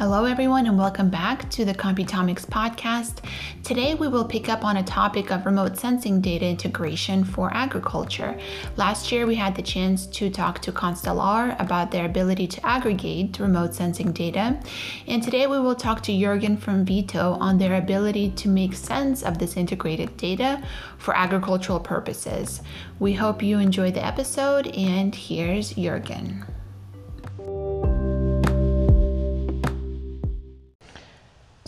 Hello, 0.00 0.24
everyone, 0.24 0.64
and 0.64 0.78
welcome 0.78 1.10
back 1.10 1.50
to 1.50 1.66
the 1.66 1.74
Computomics 1.74 2.46
podcast. 2.46 3.22
Today, 3.62 3.92
we 3.92 4.08
will 4.08 4.24
pick 4.24 4.48
up 4.48 4.64
on 4.64 4.78
a 4.78 4.82
topic 4.82 5.30
of 5.30 5.44
remote 5.44 5.76
sensing 5.76 6.22
data 6.22 6.46
integration 6.46 7.22
for 7.22 7.52
agriculture. 7.52 8.40
Last 8.78 9.12
year, 9.12 9.26
we 9.26 9.34
had 9.34 9.54
the 9.54 9.60
chance 9.60 10.06
to 10.06 10.30
talk 10.30 10.60
to 10.60 10.72
Constellr 10.72 11.54
about 11.60 11.90
their 11.90 12.06
ability 12.06 12.46
to 12.46 12.66
aggregate 12.66 13.38
remote 13.38 13.74
sensing 13.74 14.10
data. 14.12 14.58
And 15.06 15.22
today, 15.22 15.46
we 15.46 15.60
will 15.60 15.74
talk 15.74 16.02
to 16.04 16.18
Jurgen 16.18 16.56
from 16.56 16.86
Vito 16.86 17.32
on 17.34 17.58
their 17.58 17.74
ability 17.74 18.30
to 18.36 18.48
make 18.48 18.72
sense 18.72 19.22
of 19.22 19.38
this 19.38 19.58
integrated 19.58 20.16
data 20.16 20.62
for 20.96 21.14
agricultural 21.14 21.78
purposes. 21.78 22.62
We 22.98 23.12
hope 23.12 23.42
you 23.42 23.58
enjoy 23.58 23.90
the 23.90 24.02
episode, 24.02 24.66
and 24.68 25.14
here's 25.14 25.74
Jurgen. 25.74 26.46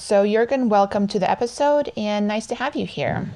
So, 0.02 0.26
Jurgen, 0.26 0.68
welcome 0.68 1.06
to 1.06 1.20
the 1.20 1.30
episode 1.30 1.92
and 1.96 2.26
nice 2.26 2.48
to 2.48 2.56
have 2.56 2.74
you 2.74 2.86
here. 2.86 3.30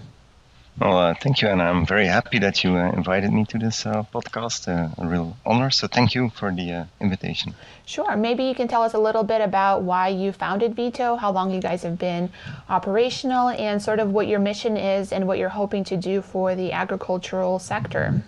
Well, 0.80 0.98
uh, 0.98 1.14
thank 1.14 1.40
you, 1.40 1.46
and 1.46 1.62
I'm 1.62 1.86
very 1.86 2.06
happy 2.06 2.40
that 2.40 2.64
you 2.64 2.74
uh, 2.76 2.90
invited 2.90 3.32
me 3.32 3.44
to 3.44 3.56
this 3.56 3.86
uh, 3.86 4.02
podcast. 4.12 4.66
Uh, 4.66 4.90
a 5.00 5.06
real 5.06 5.36
honor. 5.46 5.70
So, 5.70 5.86
thank 5.86 6.16
you 6.16 6.28
for 6.30 6.50
the 6.50 6.72
uh, 6.72 6.84
invitation. 7.00 7.54
Sure. 7.84 8.16
Maybe 8.16 8.42
you 8.42 8.54
can 8.56 8.66
tell 8.66 8.82
us 8.82 8.94
a 8.94 8.98
little 8.98 9.22
bit 9.22 9.42
about 9.42 9.82
why 9.82 10.08
you 10.08 10.32
founded 10.32 10.74
Vito, 10.74 11.14
how 11.14 11.30
long 11.30 11.52
you 11.52 11.60
guys 11.60 11.84
have 11.84 12.00
been 12.00 12.30
operational, 12.68 13.50
and 13.50 13.80
sort 13.80 14.00
of 14.00 14.10
what 14.10 14.26
your 14.26 14.40
mission 14.40 14.76
is 14.76 15.12
and 15.12 15.28
what 15.28 15.38
you're 15.38 15.50
hoping 15.50 15.84
to 15.84 15.96
do 15.96 16.20
for 16.20 16.56
the 16.56 16.72
agricultural 16.72 17.60
sector. 17.60 18.24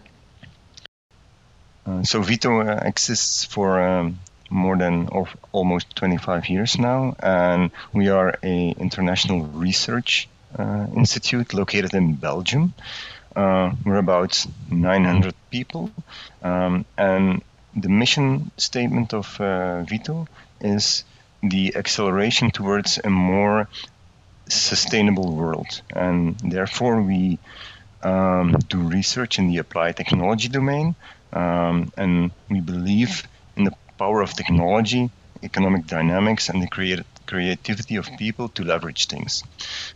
Uh, 1.84 2.04
so, 2.04 2.22
Vito 2.22 2.60
exists 2.60 3.42
for 3.42 3.82
um, 3.82 4.20
more 4.50 4.76
than 4.76 5.08
almost 5.52 5.94
25 5.96 6.48
years 6.48 6.78
now, 6.78 7.14
and 7.20 7.70
we 7.92 8.08
are 8.08 8.38
a 8.42 8.74
international 8.78 9.44
research 9.44 10.28
uh, 10.58 10.86
institute 10.96 11.54
located 11.54 11.94
in 11.94 12.14
Belgium. 12.14 12.72
Uh, 13.36 13.72
we're 13.84 13.98
about 13.98 14.46
900 14.70 15.34
people, 15.50 15.90
um, 16.42 16.84
and 16.96 17.42
the 17.76 17.88
mission 17.88 18.50
statement 18.56 19.14
of 19.14 19.40
uh, 19.40 19.82
Vito 19.82 20.26
is 20.60 21.04
the 21.42 21.76
acceleration 21.76 22.50
towards 22.50 22.98
a 23.04 23.10
more 23.10 23.68
sustainable 24.48 25.34
world, 25.34 25.82
and 25.94 26.38
therefore 26.40 27.00
we 27.02 27.38
um, 28.02 28.52
do 28.68 28.78
research 28.78 29.38
in 29.38 29.48
the 29.48 29.58
applied 29.58 29.96
technology 29.96 30.48
domain, 30.48 30.94
um, 31.32 31.92
and 31.96 32.30
we 32.48 32.60
believe 32.60 33.28
in 33.56 33.64
the 33.64 33.74
power 33.98 34.22
of 34.22 34.32
technology, 34.32 35.10
economic 35.42 35.86
dynamics, 35.86 36.48
and 36.48 36.62
the 36.62 36.68
creative 36.68 37.06
creativity 37.26 37.96
of 37.96 38.08
people 38.18 38.48
to 38.50 38.64
leverage 38.64 39.06
things. 39.06 39.42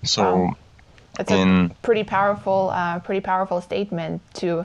So. 0.05 0.23
Wow. 0.23 0.57
That's 1.15 1.31
in, 1.31 1.71
a 1.71 1.75
pretty 1.83 2.05
powerful, 2.05 2.71
uh, 2.73 2.99
pretty 3.01 3.21
powerful 3.21 3.61
statement 3.61 4.23
to 4.37 4.65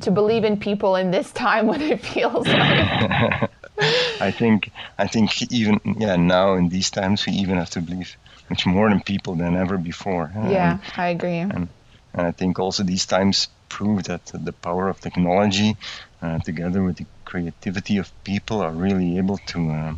to 0.00 0.10
believe 0.10 0.42
in 0.42 0.58
people 0.58 0.96
in 0.96 1.10
this 1.10 1.30
time 1.32 1.66
when 1.70 1.82
it 1.82 2.00
feels 2.00 2.46
like. 2.46 3.50
I 4.20 4.30
think 4.30 4.70
I 4.98 5.06
think 5.06 5.42
even 5.52 5.80
yeah 5.98 6.16
now 6.16 6.54
in 6.54 6.70
these 6.70 6.90
times 6.90 7.26
we 7.26 7.32
even 7.34 7.58
have 7.58 7.70
to 7.70 7.82
believe 7.82 8.16
much 8.48 8.66
more 8.66 8.88
in 8.90 9.00
people 9.00 9.34
than 9.34 9.56
ever 9.56 9.76
before. 9.76 10.30
Yeah, 10.34 10.78
I 10.96 11.08
agree. 11.08 11.38
And, 11.38 11.68
and, 12.14 12.26
I 12.26 12.32
think 12.32 12.58
also 12.58 12.82
these 12.82 13.06
times 13.06 13.48
prove 13.72 14.04
that 14.04 14.24
the 14.48 14.52
power 14.52 14.88
of 14.88 15.00
technology, 15.00 15.76
uh, 16.20 16.38
together 16.40 16.82
with 16.82 16.96
the 16.96 17.06
creativity 17.24 17.96
of 17.98 18.06
people 18.22 18.60
are 18.60 18.74
really 18.86 19.16
able 19.16 19.38
to 19.52 19.58
uh, 19.70 19.94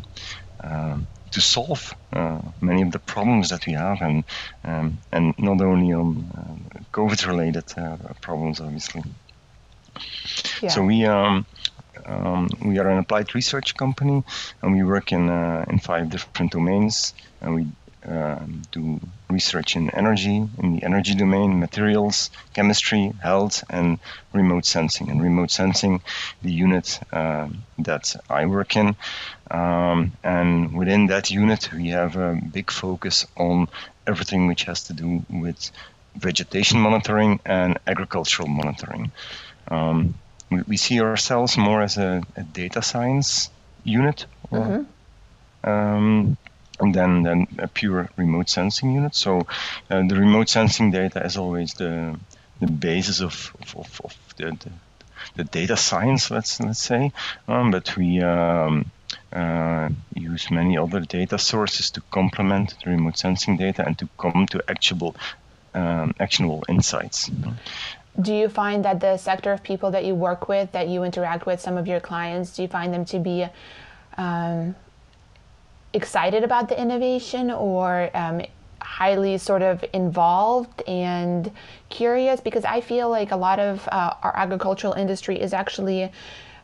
uh, 0.66 0.96
to 1.32 1.40
solve 1.40 1.82
uh, 2.12 2.38
many 2.60 2.82
of 2.82 2.90
the 2.92 3.00
problems 3.00 3.48
that 3.48 3.66
we 3.66 3.72
have, 3.72 4.00
and 4.00 4.24
um, 4.64 4.98
and 5.10 5.34
not 5.38 5.60
only 5.60 5.92
on 5.92 6.08
uh, 6.38 6.78
COVID-related 6.92 7.66
uh, 7.76 7.96
problems, 8.20 8.60
obviously. 8.60 9.02
Yeah. 10.62 10.70
So 10.70 10.82
we. 10.82 11.06
Um, 11.06 11.46
um, 12.06 12.48
we 12.60 12.78
are 12.80 12.88
an 12.90 12.98
applied 12.98 13.34
research 13.34 13.76
company, 13.76 14.24
and 14.60 14.72
we 14.76 14.82
work 14.82 15.12
in 15.12 15.30
in 15.70 15.78
five 15.78 16.10
different 16.10 16.52
domains. 16.52 17.14
And 17.40 17.54
we 17.54 17.62
um, 18.06 18.62
do 18.70 19.00
research 19.30 19.76
in 19.76 19.90
energy, 19.90 20.36
in 20.58 20.76
the 20.76 20.82
energy 20.82 21.14
domain, 21.14 21.58
materials, 21.58 22.30
chemistry, 22.52 23.12
health, 23.22 23.64
and 23.70 23.98
remote 24.32 24.66
sensing. 24.66 25.10
And 25.10 25.22
remote 25.22 25.50
sensing, 25.50 26.02
the 26.42 26.52
unit 26.52 27.00
uh, 27.12 27.48
that 27.78 28.16
I 28.28 28.46
work 28.46 28.76
in. 28.76 28.96
Um, 29.50 30.12
and 30.22 30.76
within 30.76 31.06
that 31.06 31.30
unit, 31.30 31.72
we 31.72 31.88
have 31.88 32.16
a 32.16 32.40
big 32.52 32.70
focus 32.70 33.26
on 33.36 33.68
everything 34.06 34.46
which 34.46 34.64
has 34.64 34.84
to 34.84 34.92
do 34.92 35.24
with 35.30 35.70
vegetation 36.16 36.80
monitoring 36.80 37.40
and 37.44 37.78
agricultural 37.86 38.48
monitoring. 38.48 39.10
Um, 39.68 40.14
we, 40.50 40.62
we, 40.62 40.76
see 40.76 41.00
ourselves 41.00 41.56
more 41.56 41.82
as 41.82 41.96
a, 41.96 42.22
a 42.36 42.42
data 42.42 42.82
science 42.82 43.50
unit. 43.82 44.26
Or, 44.50 44.58
mm-hmm. 44.58 45.70
um, 45.70 46.36
and 46.80 46.94
then, 46.94 47.22
then 47.22 47.46
a 47.58 47.68
pure 47.68 48.08
remote 48.16 48.48
sensing 48.48 48.92
unit. 48.92 49.14
So 49.14 49.46
uh, 49.90 50.02
the 50.06 50.16
remote 50.16 50.48
sensing 50.48 50.90
data 50.90 51.24
is 51.24 51.36
always 51.36 51.74
the 51.74 52.18
the 52.60 52.70
basis 52.70 53.20
of, 53.20 53.52
of, 53.74 54.00
of 54.04 54.14
the, 54.36 54.44
the, 54.44 54.70
the, 55.36 55.44
data 55.44 55.76
science, 55.76 56.30
let's 56.30 56.60
let's 56.60 56.80
say. 56.80 57.12
Um, 57.48 57.70
but 57.70 57.96
we 57.96 58.20
um, 58.22 58.90
uh, 59.32 59.88
use 60.14 60.50
many 60.50 60.78
other 60.78 61.00
data 61.00 61.38
sources 61.38 61.90
to 61.92 62.00
complement 62.10 62.74
the 62.84 62.90
remote 62.90 63.18
sensing 63.18 63.56
data 63.56 63.84
and 63.84 63.98
to 63.98 64.08
come 64.18 64.46
to 64.46 64.62
actionable 64.68 65.16
um, 65.74 66.14
actionable 66.20 66.64
insights. 66.68 67.30
Do 68.20 68.32
you 68.32 68.48
find 68.48 68.84
that 68.84 69.00
the 69.00 69.16
sector 69.16 69.52
of 69.52 69.64
people 69.64 69.90
that 69.90 70.04
you 70.04 70.14
work 70.14 70.48
with, 70.48 70.70
that 70.70 70.86
you 70.86 71.02
interact 71.02 71.46
with, 71.46 71.60
some 71.60 71.76
of 71.76 71.88
your 71.88 71.98
clients, 71.98 72.54
do 72.54 72.62
you 72.62 72.68
find 72.68 72.94
them 72.94 73.04
to 73.06 73.18
be 73.18 73.48
um, 74.16 74.76
excited 75.94 76.44
about 76.44 76.68
the 76.68 76.80
innovation 76.80 77.50
or 77.50 78.10
um, 78.14 78.42
highly 78.80 79.38
sort 79.38 79.62
of 79.62 79.84
involved 79.92 80.82
and 80.86 81.50
curious 81.88 82.40
because 82.40 82.64
I 82.64 82.80
feel 82.80 83.08
like 83.08 83.30
a 83.32 83.36
lot 83.36 83.58
of 83.58 83.88
uh, 83.90 84.14
our 84.22 84.36
agricultural 84.36 84.92
industry 84.94 85.40
is 85.40 85.52
actually 85.52 86.12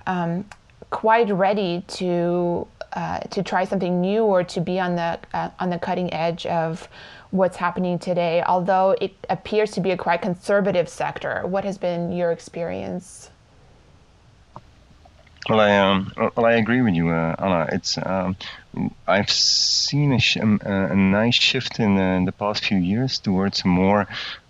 um, 0.06 0.44
quite 0.91 1.30
ready 1.30 1.82
to 1.88 2.66
uh, 2.92 3.20
to 3.20 3.42
try 3.42 3.64
something 3.64 4.00
new 4.00 4.24
or 4.24 4.42
to 4.42 4.60
be 4.60 4.80
on 4.80 4.96
the 4.96 5.18
uh, 5.32 5.50
on 5.60 5.70
the 5.70 5.78
cutting 5.78 6.12
edge 6.12 6.44
of 6.47 6.88
what's 7.30 7.56
happening 7.56 7.98
today. 7.98 8.42
Although 8.42 8.97
it 9.00 9.12
appears 9.28 9.70
to 9.72 9.80
be 9.80 9.92
a 9.92 9.97
quite 9.97 10.20
conservative 10.22 10.88
sector, 10.88 11.47
what 11.47 11.64
has 11.64 11.78
been 11.78 12.12
your 12.12 12.32
experience? 12.32 13.30
Well, 15.48 15.60
I 15.60 15.78
um, 15.78 16.12
well, 16.16 16.47
I 16.47 16.54
agree 16.54 16.82
with 16.82 16.94
you, 16.94 17.08
uh, 17.10 17.34
Anna. 17.38 17.68
It's 17.72 17.97
um, 17.98 18.36
I've 19.06 19.31
seen 19.31 20.12
a, 20.12 20.19
sh- 20.19 20.38
um, 20.38 20.60
a, 20.64 20.94
nice 20.94 21.34
shift 21.34 21.81
in, 21.81 21.98
uh, 21.98 22.16
in, 22.16 22.25
the 22.25 22.32
past 22.32 22.64
few 22.64 22.78
years 22.78 23.19
towards 23.19 23.64
a 23.64 23.69
more 23.69 24.06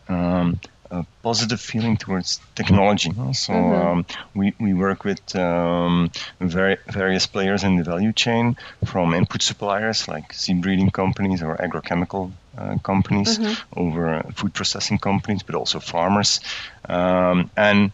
um, 0.08 0.60
a 0.90 1.06
positive 1.22 1.60
feeling 1.60 1.96
towards 1.96 2.40
technology. 2.54 3.10
So 3.32 3.52
mm-hmm. 3.52 3.86
um, 3.86 4.06
we, 4.34 4.54
we 4.58 4.74
work 4.74 5.04
with 5.04 5.36
um, 5.36 6.10
very, 6.40 6.78
various 6.88 7.26
players 7.26 7.62
in 7.62 7.76
the 7.76 7.84
value 7.84 8.12
chain, 8.12 8.56
from 8.84 9.14
input 9.14 9.42
suppliers 9.42 10.08
like 10.08 10.32
seed 10.32 10.62
breeding 10.62 10.90
companies 10.90 11.42
or 11.42 11.56
agrochemical 11.56 12.32
uh, 12.58 12.76
companies, 12.78 13.38
mm-hmm. 13.38 13.80
over 13.80 14.14
uh, 14.14 14.22
food 14.34 14.52
processing 14.52 14.98
companies, 14.98 15.42
but 15.44 15.54
also 15.54 15.78
farmers, 15.78 16.40
um, 16.88 17.50
and 17.56 17.92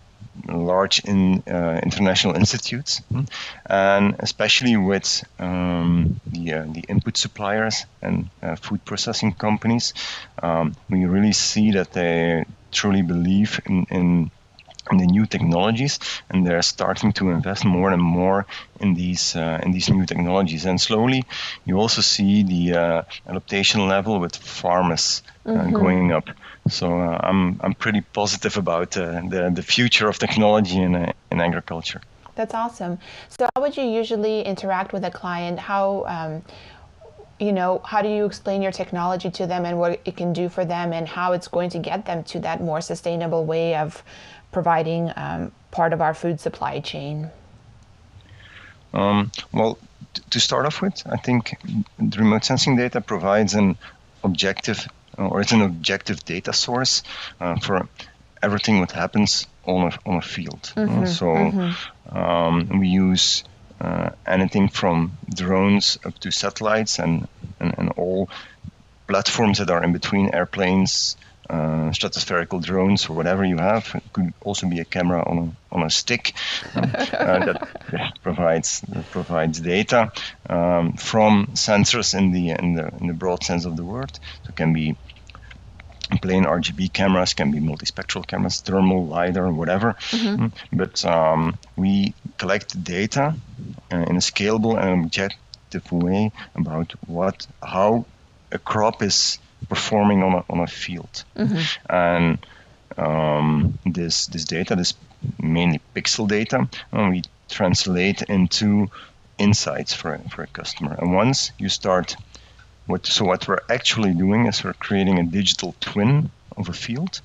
large 0.48 1.00
in 1.04 1.42
uh, 1.48 1.80
international 1.82 2.34
institutes, 2.34 2.98
hmm, 3.10 3.24
and 3.66 4.16
especially 4.20 4.76
with 4.76 5.24
um, 5.38 6.20
the 6.26 6.54
uh, 6.54 6.64
the 6.68 6.84
input 6.88 7.16
suppliers 7.16 7.84
and 8.02 8.28
uh, 8.42 8.56
food 8.56 8.84
processing 8.84 9.34
companies, 9.34 9.94
um, 10.42 10.74
we 10.90 11.04
really 11.04 11.32
see 11.32 11.72
that 11.72 11.92
they 11.92 12.44
truly 12.72 13.02
believe 13.02 13.60
in, 13.66 13.86
in 13.90 14.30
in 14.90 14.98
the 14.98 15.06
new 15.06 15.26
technologies, 15.26 15.98
and 16.30 16.46
they're 16.46 16.62
starting 16.62 17.12
to 17.14 17.30
invest 17.30 17.64
more 17.64 17.90
and 17.90 18.02
more 18.02 18.46
in 18.80 18.94
these 18.94 19.36
uh, 19.36 19.60
in 19.62 19.72
these 19.72 19.88
new 19.90 20.06
technologies. 20.06 20.64
And 20.66 20.80
slowly, 20.80 21.24
you 21.64 21.78
also 21.78 22.02
see 22.02 22.42
the 22.42 22.78
uh, 22.78 23.02
adaptation 23.26 23.88
level 23.88 24.20
with 24.20 24.36
farmers 24.36 25.22
uh, 25.44 25.50
mm-hmm. 25.50 25.72
going 25.72 26.12
up. 26.12 26.28
So 26.68 26.86
uh, 27.00 27.20
I'm 27.22 27.60
I'm 27.62 27.74
pretty 27.74 28.00
positive 28.00 28.56
about 28.56 28.96
uh, 28.96 29.22
the 29.28 29.50
the 29.54 29.62
future 29.62 30.08
of 30.08 30.18
technology 30.18 30.80
in 30.80 30.94
uh, 30.94 31.12
in 31.30 31.40
agriculture. 31.40 32.00
That's 32.34 32.54
awesome. 32.54 32.98
So 33.28 33.48
how 33.54 33.62
would 33.62 33.76
you 33.76 33.84
usually 33.84 34.42
interact 34.42 34.92
with 34.92 35.04
a 35.04 35.10
client? 35.10 35.58
How 35.58 36.04
um, 36.06 36.42
you 37.38 37.52
know, 37.52 37.82
how 37.84 38.00
do 38.00 38.08
you 38.08 38.24
explain 38.24 38.62
your 38.62 38.72
technology 38.72 39.30
to 39.30 39.46
them 39.46 39.66
and 39.66 39.78
what 39.78 40.00
it 40.04 40.16
can 40.16 40.32
do 40.32 40.48
for 40.48 40.64
them 40.64 40.92
and 40.92 41.06
how 41.06 41.32
it's 41.32 41.48
going 41.48 41.68
to 41.70 41.78
get 41.78 42.06
them 42.06 42.24
to 42.24 42.38
that 42.40 42.62
more 42.62 42.80
sustainable 42.80 43.44
way 43.44 43.76
of 43.76 44.02
providing 44.56 45.12
um, 45.16 45.52
part 45.70 45.92
of 45.92 46.00
our 46.00 46.14
food 46.14 46.40
supply 46.40 46.80
chain? 46.80 47.28
Um, 48.94 49.30
well, 49.52 49.76
t- 50.14 50.22
to 50.30 50.40
start 50.40 50.64
off 50.64 50.80
with, 50.80 51.02
I 51.16 51.18
think 51.18 51.58
the 51.98 52.18
remote 52.18 52.42
sensing 52.46 52.74
data 52.74 53.02
provides 53.02 53.52
an 53.52 53.76
objective, 54.24 54.88
uh, 55.18 55.28
or 55.28 55.42
it's 55.42 55.52
an 55.52 55.60
objective 55.60 56.24
data 56.24 56.54
source 56.54 57.02
uh, 57.38 57.56
for 57.56 57.86
everything 58.42 58.80
that 58.80 58.92
happens 58.92 59.46
on 59.66 59.92
a, 59.92 60.08
on 60.08 60.16
a 60.16 60.22
field. 60.22 60.72
Mm-hmm, 60.74 61.02
uh, 61.02 61.06
so 61.06 61.26
mm-hmm. 61.26 62.18
um, 62.18 62.80
we 62.80 62.88
use 62.88 63.44
uh, 63.82 64.08
anything 64.26 64.70
from 64.70 65.18
drones 65.34 65.98
up 66.06 66.18
to 66.20 66.30
satellites 66.30 66.98
and, 66.98 67.28
and, 67.60 67.74
and 67.76 67.88
all 67.98 68.30
platforms 69.06 69.58
that 69.58 69.68
are 69.68 69.84
in 69.84 69.92
between 69.92 70.34
airplanes, 70.34 71.18
uh, 71.48 71.90
stratospherical 71.90 72.62
drones 72.62 73.08
or 73.08 73.14
whatever 73.14 73.44
you 73.44 73.58
have. 73.58 73.90
It 73.94 74.12
could 74.12 74.32
also 74.42 74.68
be 74.68 74.80
a 74.80 74.84
camera 74.84 75.22
on 75.26 75.38
a, 75.38 75.74
on 75.74 75.82
a 75.82 75.90
stick 75.90 76.34
um, 76.74 76.84
uh, 76.94 77.44
that, 77.46 77.68
that, 77.92 78.18
provides 78.22 78.80
that 78.88 79.10
provides 79.10 79.60
data 79.60 80.12
um, 80.48 80.94
from 80.94 81.48
sensors 81.54 82.16
in 82.18 82.32
the 82.32 82.50
in 82.50 82.74
the 82.74 82.88
in 83.00 83.06
the 83.06 83.14
broad 83.14 83.44
sense 83.44 83.64
of 83.64 83.76
the 83.76 83.84
word. 83.84 84.12
So 84.44 84.50
it 84.50 84.56
can 84.56 84.72
be 84.72 84.96
plain 86.22 86.44
RGB 86.44 86.92
cameras, 86.92 87.34
can 87.34 87.50
be 87.50 87.58
multispectral 87.58 88.26
cameras, 88.26 88.60
thermal, 88.60 89.06
lidar, 89.06 89.50
whatever. 89.52 89.94
Mm-hmm. 90.10 90.46
Mm, 90.46 90.52
but 90.72 91.04
um, 91.04 91.58
we 91.76 92.14
collect 92.38 92.82
data 92.82 93.34
uh, 93.92 93.96
in 93.96 94.16
a 94.16 94.20
scalable 94.20 94.80
and 94.80 95.04
objective 95.04 95.90
way 95.92 96.32
about 96.54 96.92
what 97.06 97.46
how 97.62 98.06
a 98.52 98.58
crop 98.58 99.02
is 99.02 99.38
performing 99.68 100.22
on 100.22 100.34
a, 100.34 100.44
on 100.50 100.60
a 100.60 100.66
field. 100.66 101.24
Mm-hmm. 101.36 101.92
And 101.92 102.38
um, 102.96 103.78
this 103.84 104.26
this 104.26 104.44
data, 104.44 104.76
this 104.76 104.94
mainly 105.42 105.80
pixel 105.94 106.28
data, 106.28 106.68
uh, 106.92 107.08
we 107.10 107.22
translate 107.48 108.22
into 108.22 108.88
insights 109.38 109.94
for 109.94 110.18
for 110.30 110.42
a 110.42 110.46
customer. 110.46 110.96
And 110.98 111.14
once 111.14 111.52
you 111.58 111.68
start, 111.68 112.16
what 112.86 113.06
so 113.06 113.24
what 113.24 113.46
we're 113.48 113.64
actually 113.68 114.14
doing 114.14 114.46
is 114.46 114.64
we're 114.64 114.72
creating 114.74 115.18
a 115.18 115.24
digital 115.24 115.74
twin 115.80 116.30
of 116.56 116.68
a 116.68 116.72
field. 116.72 117.20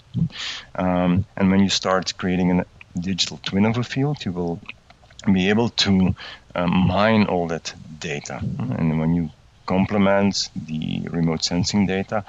Um, 0.75 1.25
and 1.37 1.51
when 1.51 1.59
you 1.61 1.69
start 1.69 2.13
creating 2.17 2.59
a 2.59 2.65
digital 2.99 3.39
twin 3.43 3.65
of 3.65 3.77
a 3.77 3.83
field, 3.83 4.25
you 4.25 4.33
will 4.33 4.59
be 5.31 5.49
able 5.49 5.69
to 5.69 6.15
um, 6.55 6.87
mine 6.87 7.25
all 7.25 7.47
that 7.47 7.73
data. 7.99 8.39
And 8.41 8.99
when 8.99 9.15
you 9.15 9.29
complement 9.75 10.33
the 10.69 10.83
remote 11.17 11.43
sensing 11.43 11.83
data 11.95 12.19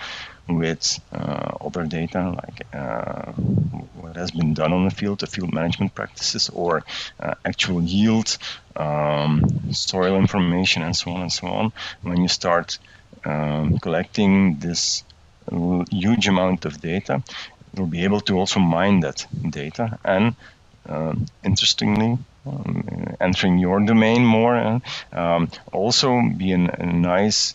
with 0.49 0.85
uh, 1.19 1.51
other 1.67 1.85
data 1.99 2.21
like 2.43 2.59
uh, 2.83 3.33
what 4.01 4.15
has 4.23 4.31
been 4.31 4.53
done 4.55 4.73
on 4.73 4.85
the 4.89 4.95
field, 5.01 5.19
the 5.21 5.27
field 5.35 5.53
management 5.61 5.91
practices, 5.95 6.45
or 6.63 6.73
uh, 7.25 7.35
actual 7.45 7.81
yield, 7.83 8.29
um, 8.77 9.33
soil 9.73 10.15
information, 10.25 10.83
and 10.87 10.95
so 11.01 11.07
on 11.15 11.21
and 11.27 11.33
so 11.41 11.47
on. 11.59 11.73
When 12.03 12.19
you 12.25 12.29
start 12.29 12.79
um, 13.25 13.79
collecting 13.79 14.35
this 14.67 15.05
huge 16.03 16.27
amount 16.29 16.61
of 16.69 16.81
data, 16.93 17.15
you'll 17.73 17.95
be 17.99 18.05
able 18.05 18.21
to 18.29 18.39
also 18.41 18.59
mine 18.61 19.01
that 19.01 19.27
data 19.61 19.99
and 20.05 20.35
um, 20.89 21.27
interestingly, 21.45 22.19
um, 22.47 22.85
entering 23.23 23.59
your 23.59 23.81
domain 23.81 24.25
more, 24.25 24.55
and 24.55 24.83
um, 25.13 25.49
also 25.73 26.21
be 26.37 26.53
an, 26.53 26.69
a 26.71 26.87
nice 26.87 27.55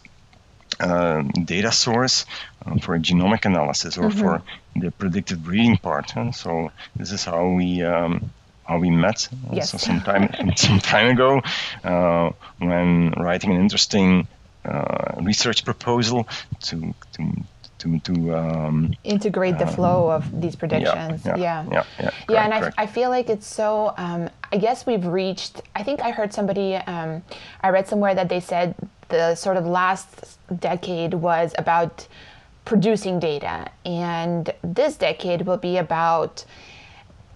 uh, 0.79 1.23
data 1.43 1.71
source 1.71 2.25
uh, 2.65 2.77
for 2.79 2.97
genomic 2.99 3.45
analysis 3.45 3.97
or 3.97 4.09
mm-hmm. 4.09 4.19
for 4.19 4.41
the 4.75 4.91
predictive 4.91 5.43
breeding 5.43 5.77
part. 5.77 6.15
And 6.15 6.35
so 6.35 6.71
this 6.95 7.11
is 7.11 7.25
how 7.25 7.49
we 7.49 7.83
um, 7.83 8.31
how 8.67 8.77
we 8.79 8.89
met 8.89 9.27
uh, 9.31 9.55
yes. 9.55 9.71
so 9.71 9.77
some 9.77 10.01
time 10.01 10.29
some 10.55 10.79
time 10.79 11.07
ago 11.07 11.41
uh, 11.83 12.31
when 12.59 13.11
writing 13.11 13.51
an 13.51 13.61
interesting 13.61 14.27
uh, 14.65 15.15
research 15.21 15.63
proposal 15.63 16.27
to 16.61 16.93
to 17.13 17.23
to, 17.79 17.99
to 17.99 18.35
um, 18.35 18.93
integrate 19.03 19.57
the 19.57 19.67
um, 19.67 19.73
flow 19.73 20.11
of 20.11 20.41
these 20.41 20.55
predictions. 20.55 21.25
Yeah, 21.25 21.37
yeah, 21.37 21.65
yeah, 21.71 21.83
yeah, 21.99 22.11
yeah 22.29 22.43
and 22.43 22.53
I, 22.53 22.71
I 22.77 22.85
feel 22.85 23.09
like 23.09 23.29
it's 23.29 23.47
so. 23.47 23.93
Um, 23.97 24.29
I 24.51 24.57
guess 24.57 24.85
we've 24.85 25.05
reached. 25.05 25.61
I 25.75 25.83
think 25.83 26.01
I 26.01 26.11
heard 26.11 26.33
somebody. 26.33 26.75
Um, 26.75 27.23
I 27.61 27.69
read 27.69 27.87
somewhere 27.87 28.15
that 28.15 28.29
they 28.29 28.39
said 28.39 28.75
the 29.09 29.35
sort 29.35 29.57
of 29.57 29.65
last 29.65 30.37
decade 30.59 31.13
was 31.13 31.53
about 31.57 32.07
producing 32.65 33.19
data, 33.19 33.69
and 33.85 34.53
this 34.63 34.97
decade 34.97 35.43
will 35.43 35.57
be 35.57 35.77
about 35.77 36.45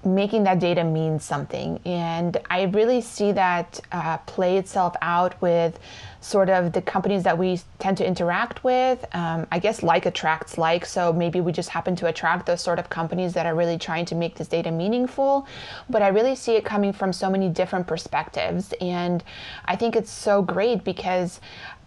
making 0.03 0.44
that 0.44 0.59
data 0.59 0.83
mean 0.83 1.19
something. 1.19 1.79
And 1.85 2.37
I 2.49 2.63
really 2.63 3.01
see 3.01 3.31
that 3.33 3.79
uh, 3.91 4.17
play 4.19 4.57
itself 4.57 4.95
out 5.01 5.39
with 5.41 5.79
sort 6.21 6.50
of 6.50 6.71
the 6.71 6.81
companies 6.81 7.23
that 7.23 7.38
we 7.38 7.59
tend 7.79 7.97
to 7.97 8.06
interact 8.06 8.63
with. 8.63 9.03
Um, 9.13 9.47
I 9.51 9.57
guess 9.57 9.81
like 9.81 10.06
attracts 10.06 10.57
like, 10.57 10.85
so 10.85 11.12
maybe 11.12 11.41
we 11.41 11.51
just 11.51 11.69
happen 11.69 11.95
to 11.97 12.07
attract 12.07 12.45
those 12.45 12.62
sort 12.62 12.77
of 12.77 12.89
companies 12.89 13.33
that 13.33 13.47
are 13.47 13.56
really 13.56 13.79
trying 13.79 14.06
to 14.06 14.15
make 14.15 14.35
this 14.35 14.47
data 14.47 14.71
meaningful. 14.71 15.47
But 15.89 16.03
I 16.03 16.09
really 16.09 16.35
see 16.35 16.56
it 16.56 16.63
coming 16.63 16.94
from 16.94 17.12
so 17.12 17.29
many 17.29 17.50
different 17.50 17.88
perspectives. 17.88 18.73
And 18.79 19.23
I 19.65 19.75
think 19.75 19.95
it's 19.95 20.12
so 20.12 20.44
great 20.44 20.83
because 20.83 21.41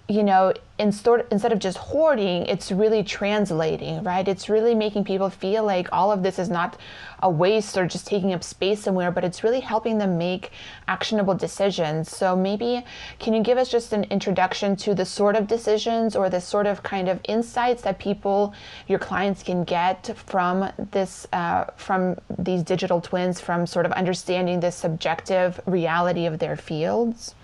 you 0.06 0.22
know, 0.22 0.52
instead 0.78 1.24
instead 1.30 1.50
of 1.50 1.58
just 1.58 1.78
hoarding, 1.78 2.44
it's 2.44 2.70
really 2.70 3.02
translating, 3.02 4.02
right? 4.02 4.28
It's 4.28 4.50
really 4.50 4.74
making 4.74 5.04
people 5.04 5.30
feel 5.30 5.64
like 5.64 5.88
all 5.92 6.12
of 6.12 6.22
this 6.22 6.38
is 6.38 6.50
not 6.50 6.78
a 7.20 7.30
waste 7.30 7.78
or 7.78 7.86
just 7.86 8.06
taking 8.06 8.34
up 8.34 8.44
space 8.44 8.82
somewhere, 8.82 9.10
but 9.10 9.24
it's 9.24 9.42
really 9.42 9.60
helping 9.60 9.96
them 9.96 10.18
make 10.18 10.50
actionable 10.88 11.34
decisions. 11.34 12.14
So 12.14 12.36
maybe 12.36 12.84
can 13.18 13.32
you 13.32 13.42
give 13.42 13.56
us 13.56 13.70
just 13.70 13.94
an 13.94 14.04
introduction 14.04 14.76
to 14.76 14.94
the 14.94 15.06
sort 15.06 15.36
of 15.36 15.46
decisions 15.46 16.14
or 16.14 16.28
the 16.28 16.40
sort 16.40 16.66
of 16.66 16.82
kind 16.82 17.08
of 17.08 17.18
insights 17.24 17.80
that 17.82 17.98
people, 17.98 18.52
your 18.86 18.98
clients, 18.98 19.42
can 19.42 19.64
get 19.64 20.14
from 20.18 20.70
this, 20.90 21.26
uh, 21.32 21.64
from 21.76 22.16
these 22.38 22.62
digital 22.62 23.00
twins, 23.00 23.40
from 23.40 23.66
sort 23.66 23.86
of 23.86 23.92
understanding 23.92 24.60
the 24.60 24.70
subjective 24.70 25.58
reality 25.64 26.26
of 26.26 26.40
their 26.40 26.56
fields? 26.56 27.34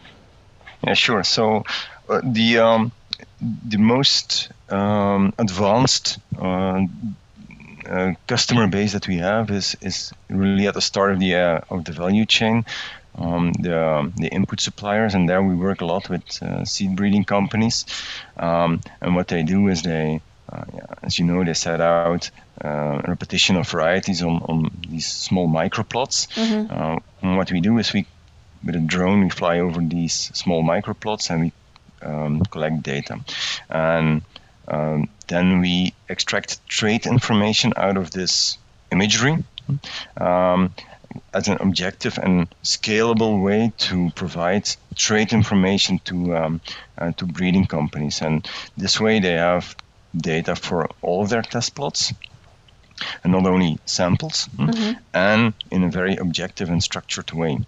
Yeah, 0.86 0.94
sure. 0.94 1.24
So 1.24 1.64
the 2.22 2.58
um, 2.58 2.92
the 3.40 3.78
most 3.78 4.50
um, 4.68 5.32
advanced 5.38 6.18
uh, 6.38 6.82
uh, 7.88 8.12
customer 8.26 8.68
base 8.68 8.92
that 8.92 9.08
we 9.08 9.18
have 9.18 9.50
is 9.50 9.76
is 9.80 10.12
really 10.28 10.66
at 10.66 10.74
the 10.74 10.80
start 10.80 11.12
of 11.12 11.20
the 11.20 11.34
uh, 11.34 11.60
of 11.70 11.84
the 11.84 11.92
value 11.92 12.26
chain. 12.26 12.64
Um, 13.16 13.52
the 13.52 14.12
the 14.16 14.28
input 14.28 14.60
suppliers, 14.60 15.14
and 15.14 15.28
there 15.28 15.42
we 15.42 15.54
work 15.54 15.80
a 15.80 15.85
lot 15.85 16.08
with 16.08 16.42
uh, 16.42 16.64
seed 16.64 16.96
breeding 16.96 17.25
companies. 17.25 17.85
Um, 18.37 18.80
and 19.00 19.16
what 19.16 19.28
they 19.28 19.42
do 19.42 19.68
is 19.68 19.82
they, 19.82 20.20
uh, 20.49 20.64
yeah, 20.73 20.87
as 21.02 21.18
you 21.18 21.25
know, 21.25 21.44
they 21.44 21.54
set 21.54 21.80
out 21.80 22.30
a 22.61 23.02
repetition 23.08 23.56
of 23.56 23.68
varieties 23.68 24.23
on, 24.23 24.42
on 24.49 24.70
these 24.88 25.06
small 25.06 25.49
microplots. 25.49 26.28
Mm-hmm. 26.35 27.26
and 27.26 27.37
what 27.37 27.50
we 27.50 27.61
do 27.61 27.78
is 27.78 27.92
we 27.92 28.06
with 28.64 28.76
a 28.76 28.80
drone, 28.80 29.23
we 29.23 29.30
fly 29.30 29.58
over 29.58 29.80
these 29.80 30.30
small 30.35 30.62
microplots 30.62 31.30
and 31.30 31.40
we 31.40 31.52
um, 32.02 32.40
collect 32.50 32.83
data. 32.83 33.21
And 33.69 34.23
um, 34.69 35.09
then 35.28 35.61
we 35.61 35.95
extract 36.09 36.66
trait 36.69 37.07
information 37.07 37.73
out 37.76 37.97
of 37.97 38.11
this 38.11 38.59
imagery 38.92 39.45
um, 40.16 40.75
as 41.35 41.49
an 41.49 41.59
objective 41.61 42.19
and 42.19 42.49
scalable 42.62 43.42
way 43.42 43.73
to 43.78 44.11
provide 44.14 44.69
trait 44.95 45.33
information 45.33 45.99
to 46.04 46.37
um, 46.37 46.61
uh, 46.99 47.12
to 47.12 47.26
breeding 47.26 47.66
companies. 47.66 48.23
And 48.23 48.49
this 48.76 49.00
way, 49.00 49.21
they 49.21 49.35
have 49.35 49.75
data 50.16 50.57
for 50.57 50.88
all 51.02 51.26
their 51.26 51.42
test 51.42 51.75
plots 51.75 52.12
and 53.25 53.33
not 53.33 53.47
only 53.47 53.78
samples, 53.87 54.45
hmm, 54.57 54.69
mm-hmm. 54.69 54.92
and 55.14 55.54
in 55.71 55.85
a 55.85 55.90
very 55.90 56.16
objective 56.16 56.69
and 56.69 56.83
structured 56.83 57.33
way. 57.33 57.59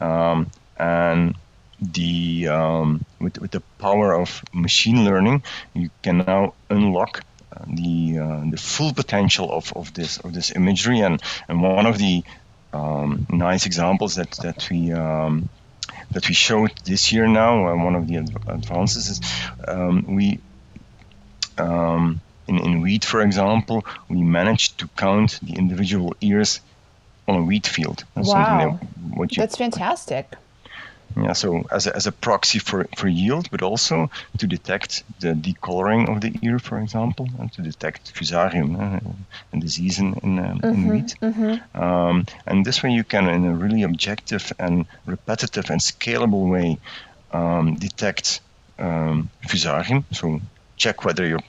Um, 0.00 0.50
and 0.78 1.34
the 1.82 2.48
um, 2.48 3.04
with, 3.20 3.38
with 3.38 3.50
the 3.50 3.60
power 3.78 4.14
of 4.14 4.42
machine 4.52 5.04
learning, 5.04 5.42
you 5.74 5.90
can 6.02 6.18
now 6.18 6.54
unlock 6.70 7.24
uh, 7.54 7.64
the 7.66 8.18
uh, 8.18 8.50
the 8.50 8.56
full 8.56 8.92
potential 8.94 9.50
of, 9.52 9.72
of 9.74 9.92
this 9.94 10.18
of 10.18 10.32
this 10.32 10.54
imagery. 10.54 11.00
And 11.00 11.20
and 11.48 11.62
one 11.62 11.86
of 11.86 11.98
the 11.98 12.22
um, 12.72 13.26
nice 13.30 13.66
examples 13.66 14.14
that 14.14 14.30
that 14.42 14.68
we 14.70 14.92
um, 14.92 15.48
that 16.12 16.28
we 16.28 16.34
showed 16.34 16.72
this 16.84 17.12
year 17.12 17.26
now, 17.26 17.68
uh, 17.68 17.76
one 17.76 17.94
of 17.94 18.06
the 18.06 18.16
advances 18.16 19.08
is 19.08 19.20
um, 19.66 20.14
we 20.14 20.38
um, 21.58 22.20
in, 22.46 22.58
in 22.58 22.80
wheat, 22.80 23.04
for 23.04 23.20
example, 23.22 23.84
we 24.08 24.22
managed 24.22 24.78
to 24.78 24.88
count 24.96 25.38
the 25.42 25.54
individual 25.54 26.14
ears 26.20 26.60
on 27.28 27.36
a 27.36 27.42
wheat 27.42 27.66
field. 27.66 28.04
That's 28.14 28.28
wow, 28.28 28.78
that, 28.78 29.16
what 29.16 29.36
you, 29.36 29.40
that's 29.40 29.56
fantastic. 29.56 30.34
Yeah, 31.16 31.34
so 31.34 31.64
as 31.70 31.86
a, 31.86 31.94
as 31.94 32.06
a 32.06 32.12
proxy 32.12 32.58
for, 32.58 32.86
for 32.96 33.08
yield, 33.08 33.50
but 33.50 33.62
also 33.62 34.10
to 34.38 34.46
detect 34.46 35.02
the 35.20 35.34
decoloring 35.34 36.08
of 36.08 36.20
the 36.20 36.38
ear, 36.42 36.58
for 36.58 36.78
example, 36.80 37.28
and 37.38 37.52
to 37.52 37.62
detect 37.62 38.14
fusarium, 38.14 38.78
uh, 38.80 39.00
a 39.52 39.60
disease 39.60 39.98
in, 39.98 40.14
in, 40.22 40.38
um, 40.38 40.60
mm-hmm, 40.60 40.68
in 40.68 40.88
wheat. 40.88 41.14
Mm-hmm. 41.20 41.82
Um, 41.82 42.26
and 42.46 42.64
this 42.64 42.82
way 42.82 42.90
you 42.90 43.04
can, 43.04 43.28
in 43.28 43.44
a 43.44 43.54
really 43.54 43.82
objective 43.82 44.52
and 44.58 44.86
repetitive 45.06 45.70
and 45.70 45.80
scalable 45.80 46.50
way, 46.50 46.78
um, 47.32 47.74
detect 47.76 48.40
um, 48.78 49.30
fusarium. 49.46 50.04
So 50.12 50.40
check 50.76 51.04
whether 51.04 51.26
your 51.26 51.40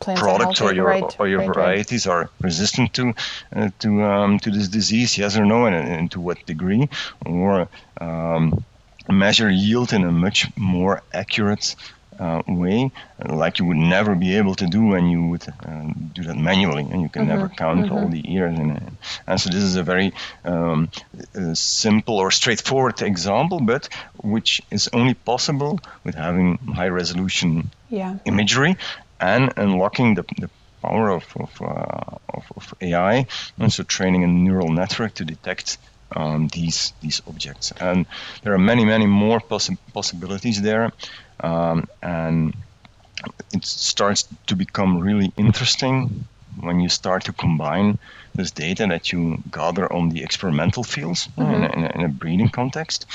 Plants 0.00 0.20
products 0.20 0.60
or 0.60 0.74
your 0.74 0.86
right, 0.86 1.16
or 1.20 1.28
your 1.28 1.40
right, 1.40 1.54
varieties 1.54 2.06
right. 2.06 2.14
are 2.14 2.30
resistant 2.40 2.92
to 2.94 3.14
uh, 3.54 3.70
to 3.78 4.02
um, 4.02 4.38
to 4.40 4.50
this 4.50 4.68
disease, 4.68 5.16
yes 5.16 5.36
or 5.36 5.46
no, 5.46 5.66
and, 5.66 5.74
and 5.74 6.10
to 6.10 6.20
what 6.20 6.44
degree, 6.46 6.88
or 7.24 7.68
um, 8.00 8.64
measure 9.12 9.50
yield 9.50 9.92
in 9.92 10.04
a 10.04 10.12
much 10.12 10.46
more 10.56 11.02
accurate 11.12 11.76
uh, 12.18 12.42
way, 12.46 12.90
like 13.24 13.58
you 13.58 13.64
would 13.64 13.76
never 13.76 14.14
be 14.14 14.36
able 14.36 14.54
to 14.54 14.66
do 14.66 14.86
when 14.86 15.06
you 15.08 15.26
would 15.26 15.46
uh, 15.48 15.90
do 16.12 16.22
that 16.22 16.36
manually, 16.36 16.86
and 16.90 17.02
you 17.02 17.08
can 17.08 17.22
mm-hmm. 17.22 17.36
never 17.36 17.48
count 17.48 17.86
mm-hmm. 17.86 17.94
all 17.94 18.08
the 18.08 18.22
ears. 18.32 18.58
And, 18.58 18.96
and 19.26 19.40
so 19.40 19.50
this 19.50 19.62
is 19.62 19.76
a 19.76 19.82
very 19.82 20.12
um, 20.44 20.88
uh, 21.34 21.54
simple 21.54 22.16
or 22.16 22.30
straightforward 22.30 23.02
example, 23.02 23.60
but 23.60 23.88
which 24.22 24.62
is 24.70 24.88
only 24.92 25.14
possible 25.14 25.80
with 26.04 26.14
having 26.14 26.58
high 26.58 26.88
resolution 26.88 27.70
yeah. 27.90 28.16
imagery 28.24 28.76
and 29.20 29.52
unlocking 29.56 30.14
the, 30.14 30.24
the 30.38 30.50
power 30.82 31.10
of 31.10 31.24
of, 31.36 31.62
uh, 31.62 32.16
of, 32.28 32.44
of 32.56 32.74
AI, 32.80 33.26
and 33.58 33.72
so 33.72 33.82
training 33.82 34.22
a 34.24 34.26
neural 34.26 34.68
network 34.68 35.14
to 35.14 35.24
detect 35.24 35.78
um, 36.14 36.48
these 36.48 36.92
these 37.00 37.22
objects. 37.26 37.72
And 37.80 38.06
there 38.42 38.54
are 38.54 38.58
many 38.58 38.84
many 38.84 39.06
more 39.06 39.40
possi- 39.40 39.78
possibilities 39.92 40.62
there, 40.62 40.92
um, 41.40 41.88
and 42.02 42.54
it 43.52 43.64
starts 43.64 44.28
to 44.46 44.56
become 44.56 44.98
really 44.98 45.32
interesting 45.36 46.26
when 46.60 46.80
you 46.80 46.88
start 46.88 47.24
to 47.24 47.32
combine 47.32 47.98
this 48.34 48.50
data 48.50 48.86
that 48.86 49.12
you 49.12 49.42
gather 49.50 49.92
on 49.92 50.08
the 50.10 50.22
experimental 50.22 50.84
fields 50.84 51.28
mm-hmm. 51.36 51.54
in, 51.54 51.64
a, 51.64 51.72
in, 51.72 51.84
a, 51.84 51.98
in, 51.98 52.00
a, 52.04 52.08
breeding 52.08 52.48
context, 52.48 53.06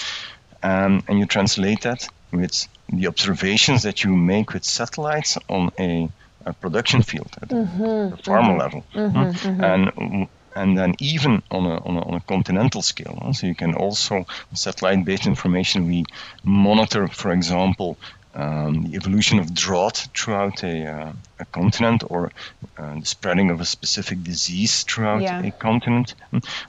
um, 0.64 1.04
and 1.08 1.20
you 1.20 1.26
translate 1.26 1.82
that 1.82 2.08
with 2.32 2.68
the 2.90 3.08
observations 3.08 3.84
that 3.84 4.04
you 4.04 4.16
make 4.16 4.54
with 4.54 4.64
satellites 4.64 5.38
on 5.48 5.72
a, 5.80 6.10
a 6.46 6.54
production 6.54 7.02
field 7.02 7.30
at 7.42 7.50
mm-hmm. 7.50 8.10
the 8.10 8.18
farmer 8.24 8.50
mm-hmm. 8.50 8.60
level, 8.60 8.84
mm-hmm. 8.94 9.48
mm-hmm. 9.48 9.64
and 9.64 10.28
and 10.60 10.78
then 10.78 10.94
even 11.00 11.42
on 11.52 11.66
a, 11.66 11.78
on 11.88 11.96
a, 11.96 12.02
on 12.10 12.14
a 12.16 12.20
continental 12.34 12.82
scale. 12.82 13.18
Huh? 13.22 13.34
So 13.34 13.48
you 13.48 13.56
can 13.56 13.74
also, 13.74 14.26
satellite-based 14.54 15.26
information, 15.26 15.88
we 15.88 16.04
monitor, 16.44 17.08
for 17.08 17.32
example, 17.32 17.98
um, 18.36 18.84
the 18.84 18.96
evolution 18.96 19.40
of 19.40 19.54
drought 19.54 20.08
throughout 20.16 20.64
a, 20.64 20.76
uh, 20.86 21.12
a 21.40 21.46
continent 21.46 22.04
or 22.10 22.32
uh, 22.78 23.00
the 23.00 23.06
spreading 23.06 23.50
of 23.52 23.62
a 23.62 23.66
specific 23.66 24.24
disease 24.24 24.84
throughout 24.84 25.22
yeah. 25.22 25.42
a 25.42 25.52
continent. 25.52 26.14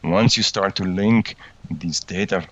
Once 0.02 0.37
you 0.37 0.42
start 0.42 0.76
to 0.76 0.85
link 0.85 1.37
these 1.70 2.00
data 2.00 2.47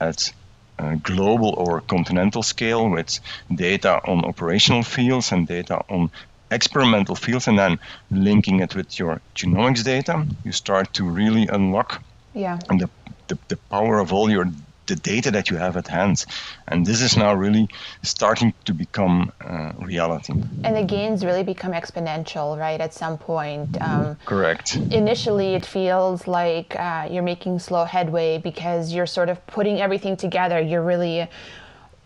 at 0.00 0.32
uh, 0.78 0.94
global 1.02 1.54
or 1.54 1.80
continental 1.82 2.42
scale 2.42 2.88
with 2.88 3.20
data 3.54 4.00
on 4.04 4.24
operational 4.24 4.82
fields 4.82 5.32
and 5.32 5.46
data 5.46 5.84
on 5.88 6.10
experimental 6.54 7.14
fields 7.14 7.48
and 7.48 7.58
then 7.58 7.78
linking 8.10 8.60
it 8.60 8.74
with 8.74 8.98
your 8.98 9.20
genomics 9.34 9.84
data, 9.84 10.26
you 10.44 10.52
start 10.52 10.92
to 10.94 11.04
really 11.04 11.46
unlock 11.48 12.02
yeah. 12.34 12.58
the, 12.68 12.88
the, 13.28 13.38
the 13.48 13.56
power 13.70 13.98
of 13.98 14.12
all 14.12 14.30
your 14.30 14.46
the 14.86 14.96
data 14.96 15.30
that 15.30 15.50
you 15.50 15.56
have 15.56 15.76
at 15.76 15.88
hand. 15.88 16.24
And 16.68 16.86
this 16.86 17.00
is 17.00 17.16
now 17.16 17.34
really 17.34 17.68
starting 18.02 18.52
to 18.64 18.74
become 18.74 19.32
uh, 19.40 19.72
reality. 19.78 20.34
And 20.62 20.76
the 20.76 20.84
gains 20.84 21.24
really 21.24 21.42
become 21.42 21.72
exponential, 21.72 22.58
right, 22.58 22.80
at 22.80 22.92
some 22.92 23.18
point. 23.18 23.80
Um, 23.80 24.16
Correct. 24.24 24.76
Initially, 24.76 25.54
it 25.54 25.64
feels 25.64 26.26
like 26.26 26.76
uh, 26.76 27.08
you're 27.10 27.22
making 27.22 27.58
slow 27.58 27.84
headway 27.84 28.38
because 28.38 28.92
you're 28.92 29.06
sort 29.06 29.28
of 29.28 29.44
putting 29.46 29.80
everything 29.80 30.16
together. 30.16 30.60
You're 30.60 30.84
really 30.84 31.28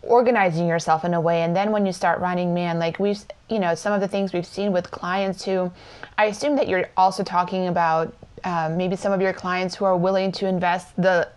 organizing 0.01 0.67
yourself 0.67 1.03
in 1.03 1.13
a 1.13 1.21
way. 1.21 1.41
And 1.41 1.55
then 1.55 1.71
when 1.71 1.85
you 1.85 1.91
start 1.93 2.19
running 2.19 2.53
man 2.53 2.79
like 2.79 2.99
we've 2.99 3.23
you 3.49 3.59
know 3.59 3.75
some 3.75 3.93
of 3.93 4.01
the 4.01 4.07
things 4.07 4.33
we've 4.33 4.45
seen 4.45 4.71
with 4.71 4.91
clients 4.91 5.43
who 5.43 5.71
i 6.17 6.25
assume 6.25 6.55
that 6.55 6.67
you're 6.67 6.89
also 6.95 7.23
talking 7.23 7.67
about 7.67 8.13
uh, 8.43 8.73
maybe 8.75 8.95
some 8.95 9.11
of 9.11 9.21
your 9.21 9.33
clients 9.33 9.75
who 9.75 9.85
are 9.85 9.97
willing 9.97 10.31
to 10.31 10.47
invest 10.47 10.95
the 11.01 11.27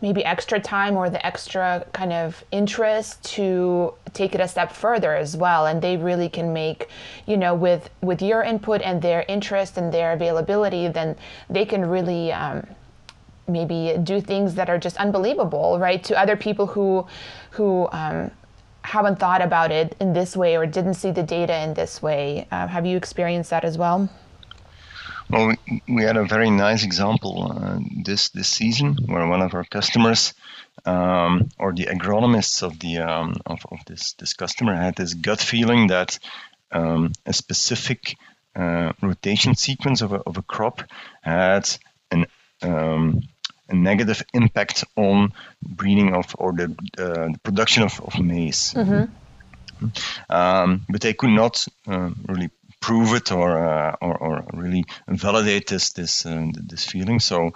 maybe 0.00 0.24
extra 0.24 0.60
time 0.60 0.96
or 0.96 1.10
the 1.10 1.24
extra 1.26 1.84
kind 1.92 2.12
of 2.12 2.44
interest 2.52 3.22
to 3.24 3.92
take 4.12 4.34
it 4.34 4.40
a 4.40 4.46
step 4.46 4.70
further 4.70 5.16
as 5.16 5.36
well. 5.36 5.66
And 5.66 5.82
they 5.82 5.96
really 5.96 6.28
can 6.28 6.52
make 6.52 6.88
you 7.26 7.36
know 7.36 7.54
with 7.54 7.90
with 8.00 8.22
your 8.22 8.42
input 8.42 8.80
and 8.82 9.02
their 9.02 9.24
interest 9.28 9.76
and 9.76 9.92
their 9.92 10.12
availability 10.12 10.88
then 10.88 11.16
they 11.50 11.64
can 11.64 11.84
really 11.84 12.32
um, 12.32 12.66
maybe 13.48 13.96
do 14.02 14.20
things 14.20 14.54
that 14.54 14.68
are 14.68 14.78
just 14.78 14.96
unbelievable, 14.96 15.78
right? 15.78 16.02
To 16.04 16.18
other 16.18 16.36
people 16.36 16.66
who 16.66 17.06
who 17.50 17.88
um, 17.92 18.30
haven't 18.82 19.18
thought 19.18 19.42
about 19.42 19.70
it 19.70 19.96
in 20.00 20.12
this 20.12 20.36
way 20.36 20.56
or 20.56 20.66
didn't 20.66 20.94
see 20.94 21.10
the 21.10 21.22
data 21.22 21.56
in 21.62 21.74
this 21.74 22.02
way. 22.02 22.46
Uh, 22.50 22.66
have 22.66 22.86
you 22.86 22.96
experienced 22.96 23.50
that 23.50 23.64
as 23.64 23.76
well? 23.76 24.08
Well, 25.30 25.54
we, 25.86 26.04
had 26.04 26.16
a 26.16 26.24
very 26.24 26.48
nice 26.48 26.84
example 26.84 27.52
uh, 27.52 27.78
this 28.04 28.30
this 28.30 28.48
season 28.48 28.96
where 29.06 29.26
one 29.26 29.42
of 29.42 29.52
our 29.54 29.64
customers 29.64 30.32
um, 30.86 31.50
or 31.58 31.74
the 31.74 31.84
agronomists 31.84 32.62
of 32.62 32.78
the 32.78 32.98
um, 32.98 33.34
of, 33.44 33.60
of 33.70 33.78
this 33.86 34.14
this 34.14 34.32
customer 34.32 34.74
had 34.74 34.96
this 34.96 35.12
gut 35.12 35.40
feeling 35.40 35.88
that 35.88 36.18
um, 36.72 37.12
a 37.26 37.34
specific 37.34 38.16
uh, 38.56 38.92
rotation 39.02 39.54
sequence 39.54 40.00
of 40.00 40.12
a, 40.12 40.20
of 40.26 40.38
a 40.38 40.42
crop 40.42 40.82
had 41.20 41.68
an 42.10 42.24
um, 42.62 43.20
a 43.68 43.74
negative 43.74 44.22
impact 44.32 44.84
on 44.96 45.32
breeding 45.62 46.14
of 46.14 46.34
or 46.38 46.52
the, 46.52 46.64
uh, 46.98 47.32
the 47.32 47.40
production 47.42 47.82
of, 47.82 48.00
of 48.00 48.18
maize. 48.20 48.74
Mm-hmm. 48.74 49.04
Um, 50.28 50.84
but 50.88 51.00
they 51.00 51.14
could 51.14 51.30
not 51.30 51.64
uh, 51.86 52.10
really 52.26 52.50
prove 52.80 53.14
it 53.14 53.32
or, 53.32 53.58
uh, 53.58 53.96
or, 54.00 54.16
or 54.16 54.44
really 54.52 54.84
validate 55.08 55.66
this 55.68 55.92
this 55.92 56.26
uh, 56.26 56.46
this 56.54 56.84
feeling. 56.84 57.20
So 57.20 57.52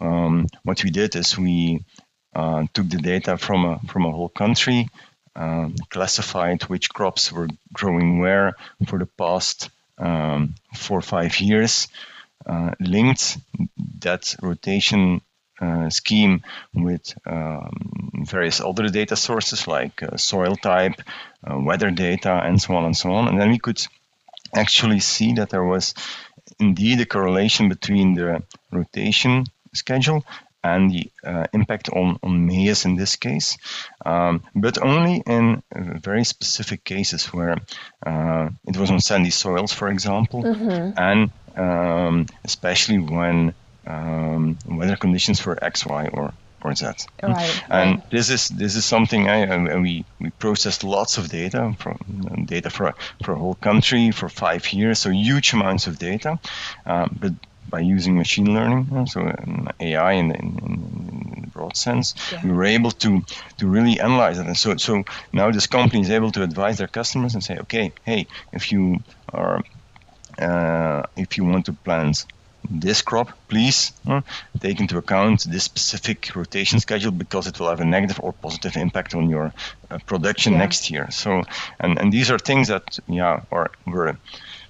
um, 0.00 0.46
what 0.62 0.84
we 0.84 0.90
did 0.90 1.16
is 1.16 1.38
we 1.38 1.84
uh, 2.34 2.66
took 2.72 2.88
the 2.88 2.98
data 2.98 3.38
from 3.38 3.64
a 3.64 3.78
from 3.86 4.04
a 4.04 4.10
whole 4.10 4.28
country, 4.28 4.88
um, 5.36 5.74
classified 5.90 6.62
which 6.64 6.90
crops 6.90 7.32
were 7.32 7.48
growing 7.72 8.18
where 8.18 8.54
for 8.86 8.98
the 8.98 9.06
past 9.06 9.70
um, 9.98 10.54
four 10.74 10.98
or 10.98 11.02
five 11.02 11.40
years, 11.40 11.88
uh, 12.46 12.72
linked 12.80 13.38
that 14.00 14.36
rotation 14.42 15.20
scheme 15.90 16.42
with 16.72 17.14
um, 17.26 18.24
various 18.26 18.60
other 18.60 18.88
data 18.88 19.16
sources 19.16 19.66
like 19.66 20.02
uh, 20.02 20.16
soil 20.16 20.56
type, 20.56 21.00
uh, 21.44 21.58
weather 21.58 21.90
data, 21.90 22.40
and 22.44 22.60
so 22.60 22.74
on 22.74 22.84
and 22.84 22.96
so 22.96 23.12
on. 23.12 23.28
And 23.28 23.38
then 23.40 23.50
we 23.50 23.58
could 23.58 23.80
actually 24.54 25.00
see 25.00 25.34
that 25.34 25.50
there 25.50 25.64
was 25.64 25.94
indeed 26.58 27.00
a 27.00 27.06
correlation 27.06 27.68
between 27.68 28.14
the 28.14 28.42
rotation 28.70 29.44
schedule 29.72 30.24
and 30.62 30.90
the 30.90 31.10
uh, 31.22 31.46
impact 31.52 31.90
on, 31.90 32.18
on 32.22 32.46
maize 32.46 32.86
in 32.86 32.96
this 32.96 33.16
case, 33.16 33.58
um, 34.06 34.42
but 34.54 34.82
only 34.82 35.22
in 35.26 35.62
very 36.00 36.24
specific 36.24 36.82
cases 36.84 37.26
where 37.26 37.58
uh, 38.06 38.48
it 38.66 38.76
was 38.76 38.90
on 38.90 38.98
sandy 38.98 39.30
soils, 39.30 39.72
for 39.72 39.88
example, 39.88 40.42
mm-hmm. 40.42 40.98
and 40.98 41.30
um, 41.56 42.26
especially 42.44 42.98
when 42.98 43.54
um, 43.86 44.58
weather 44.66 44.96
conditions 44.96 45.40
for 45.40 45.62
X, 45.62 45.86
Y, 45.86 46.08
or 46.12 46.32
or 46.64 46.74
Z. 46.74 46.86
Right, 47.22 47.62
and 47.68 47.98
right. 47.98 48.10
this 48.10 48.30
is 48.30 48.48
this 48.48 48.74
is 48.74 48.84
something 48.84 49.28
I, 49.28 49.46
uh, 49.46 49.80
we 49.80 50.04
we 50.18 50.30
processed 50.30 50.82
lots 50.82 51.18
of 51.18 51.28
data 51.28 51.74
from 51.78 52.46
data 52.46 52.70
for 52.70 52.94
for 53.22 53.32
a 53.32 53.38
whole 53.38 53.54
country 53.54 54.10
for 54.10 54.28
five 54.28 54.72
years, 54.72 54.98
so 55.00 55.10
huge 55.10 55.52
amounts 55.52 55.86
of 55.86 55.98
data, 55.98 56.38
um, 56.86 57.16
but 57.20 57.32
by 57.68 57.80
using 57.80 58.16
machine 58.16 58.54
learning, 58.54 59.06
so 59.06 59.20
um, 59.20 59.68
AI 59.80 60.12
in, 60.12 60.30
in, 60.30 60.58
in, 60.66 61.40
the 61.42 61.46
broad 61.48 61.76
sense, 61.76 62.14
yeah. 62.30 62.40
we 62.44 62.52
were 62.52 62.64
able 62.64 62.90
to 62.90 63.22
to 63.58 63.66
really 63.66 64.00
analyze 64.00 64.38
it. 64.38 64.46
And 64.46 64.56
so 64.56 64.76
so 64.76 65.04
now 65.32 65.50
this 65.50 65.66
company 65.66 66.00
is 66.02 66.10
able 66.10 66.30
to 66.32 66.42
advise 66.42 66.78
their 66.78 66.88
customers 66.88 67.34
and 67.34 67.42
say, 67.42 67.58
okay, 67.58 67.92
hey, 68.04 68.26
if 68.52 68.72
you 68.72 69.00
are 69.32 69.62
uh, 70.38 71.02
if 71.16 71.36
you 71.36 71.44
want 71.44 71.66
to 71.66 71.72
plant 71.72 72.26
this 72.70 73.02
crop, 73.02 73.30
please 73.48 73.92
uh, 74.06 74.20
take 74.60 74.80
into 74.80 74.98
account 74.98 75.44
this 75.44 75.64
specific 75.64 76.34
rotation 76.34 76.80
schedule 76.80 77.12
because 77.12 77.46
it 77.46 77.58
will 77.58 77.68
have 77.68 77.80
a 77.80 77.84
negative 77.84 78.20
or 78.22 78.32
positive 78.32 78.76
impact 78.76 79.14
on 79.14 79.28
your 79.28 79.52
uh, 79.90 79.98
production 80.06 80.52
yeah. 80.52 80.58
next 80.58 80.90
year. 80.90 81.10
So, 81.10 81.42
and, 81.80 81.98
and 81.98 82.12
these 82.12 82.30
are 82.30 82.38
things 82.38 82.68
that, 82.68 82.98
yeah, 83.06 83.42
are 83.50 83.70
were 83.86 84.16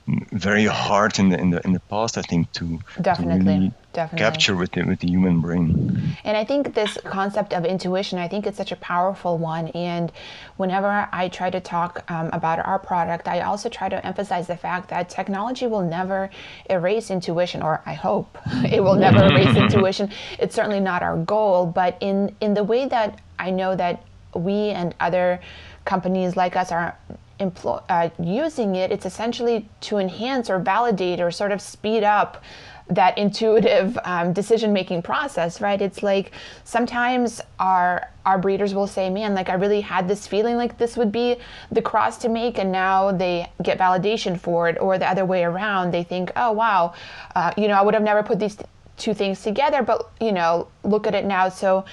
very 0.06 0.66
hard 0.66 1.18
in 1.18 1.30
the 1.30 1.38
in 1.38 1.50
the 1.50 1.60
in 1.64 1.72
the 1.72 1.80
past. 1.80 2.18
I 2.18 2.22
think 2.22 2.52
to 2.52 2.80
definitely. 3.00 3.44
To 3.44 3.50
really 3.50 3.72
Definitely. 3.94 4.24
capture 4.24 4.56
with 4.56 4.72
the, 4.72 4.82
with 4.82 4.98
the 4.98 5.06
human 5.06 5.40
brain. 5.40 6.16
And 6.24 6.36
I 6.36 6.44
think 6.44 6.74
this 6.74 6.98
concept 7.04 7.54
of 7.54 7.64
intuition, 7.64 8.18
I 8.18 8.26
think 8.26 8.44
it's 8.44 8.56
such 8.56 8.72
a 8.72 8.76
powerful 8.76 9.38
one. 9.38 9.68
And 9.68 10.10
whenever 10.56 11.08
I 11.12 11.28
try 11.28 11.48
to 11.48 11.60
talk 11.60 12.02
um, 12.10 12.28
about 12.32 12.58
our 12.58 12.80
product, 12.80 13.28
I 13.28 13.42
also 13.42 13.68
try 13.68 13.88
to 13.88 14.04
emphasize 14.04 14.48
the 14.48 14.56
fact 14.56 14.88
that 14.90 15.08
technology 15.08 15.68
will 15.68 15.82
never 15.82 16.28
erase 16.68 17.08
intuition, 17.08 17.62
or 17.62 17.82
I 17.86 17.94
hope 17.94 18.36
it 18.68 18.82
will 18.82 18.96
never 18.96 19.24
erase 19.32 19.56
intuition. 19.56 20.10
It's 20.40 20.56
certainly 20.56 20.80
not 20.80 21.04
our 21.04 21.16
goal, 21.16 21.64
but 21.66 21.96
in, 22.00 22.34
in 22.40 22.54
the 22.54 22.64
way 22.64 22.88
that 22.88 23.20
I 23.38 23.50
know 23.50 23.76
that 23.76 24.04
we 24.34 24.70
and 24.70 24.92
other 24.98 25.40
companies 25.84 26.36
like 26.36 26.56
us 26.56 26.72
are 26.72 26.98
employ, 27.38 27.80
uh, 27.88 28.10
using 28.18 28.76
it, 28.76 28.92
it's 28.92 29.06
essentially 29.06 29.68
to 29.80 29.98
enhance 29.98 30.50
or 30.50 30.58
validate 30.58 31.20
or 31.20 31.30
sort 31.30 31.52
of 31.52 31.60
speed 31.60 32.02
up 32.02 32.42
that 32.88 33.16
intuitive 33.24 33.98
um, 34.04 34.32
decision 34.32 34.72
making 34.72 35.02
process 35.02 35.60
right? 35.60 35.80
It's 35.80 36.02
like 36.02 36.32
sometimes 36.64 37.40
our 37.58 38.10
our 38.26 38.38
breeders 38.38 38.74
will 38.74 38.86
say 38.86 39.10
man 39.10 39.34
like 39.34 39.50
i 39.50 39.52
really 39.52 39.82
had 39.82 40.08
this 40.08 40.26
feeling 40.26 40.56
like 40.56 40.78
this 40.78 40.96
would 40.96 41.12
be 41.12 41.36
the 41.70 41.82
cross 41.82 42.16
to 42.16 42.30
make 42.30 42.58
and 42.58 42.72
now 42.72 43.12
they 43.12 43.46
get 43.62 43.78
validation 43.78 44.40
for 44.40 44.66
it 44.66 44.78
or 44.80 44.96
the 44.96 45.06
other 45.06 45.26
way 45.26 45.44
around 45.44 45.90
they 45.90 46.02
think 46.02 46.32
oh 46.36 46.50
wow 46.50 46.94
uh, 47.34 47.52
you 47.58 47.68
know 47.68 47.74
i 47.74 47.82
would 47.82 47.92
have 47.92 48.02
never 48.02 48.22
put 48.22 48.40
these 48.40 48.56
two 48.96 49.14
things 49.14 49.42
together 49.42 49.82
but 49.82 50.10
you 50.20 50.32
know 50.32 50.68
look 50.84 51.06
at 51.06 51.14
it 51.14 51.24
now. 51.24 51.48
So 51.48 51.84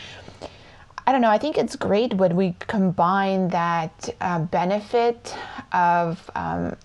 I 1.11 1.13
don't 1.13 1.23
know. 1.23 1.29
I 1.29 1.39
think 1.39 1.57
it's 1.57 1.75
great 1.75 2.13
when 2.13 2.37
we 2.37 2.55
combine 2.67 3.49
that 3.49 4.15
uh, 4.21 4.39
benefit 4.45 5.35
of 5.73 6.31
um, 6.35 6.77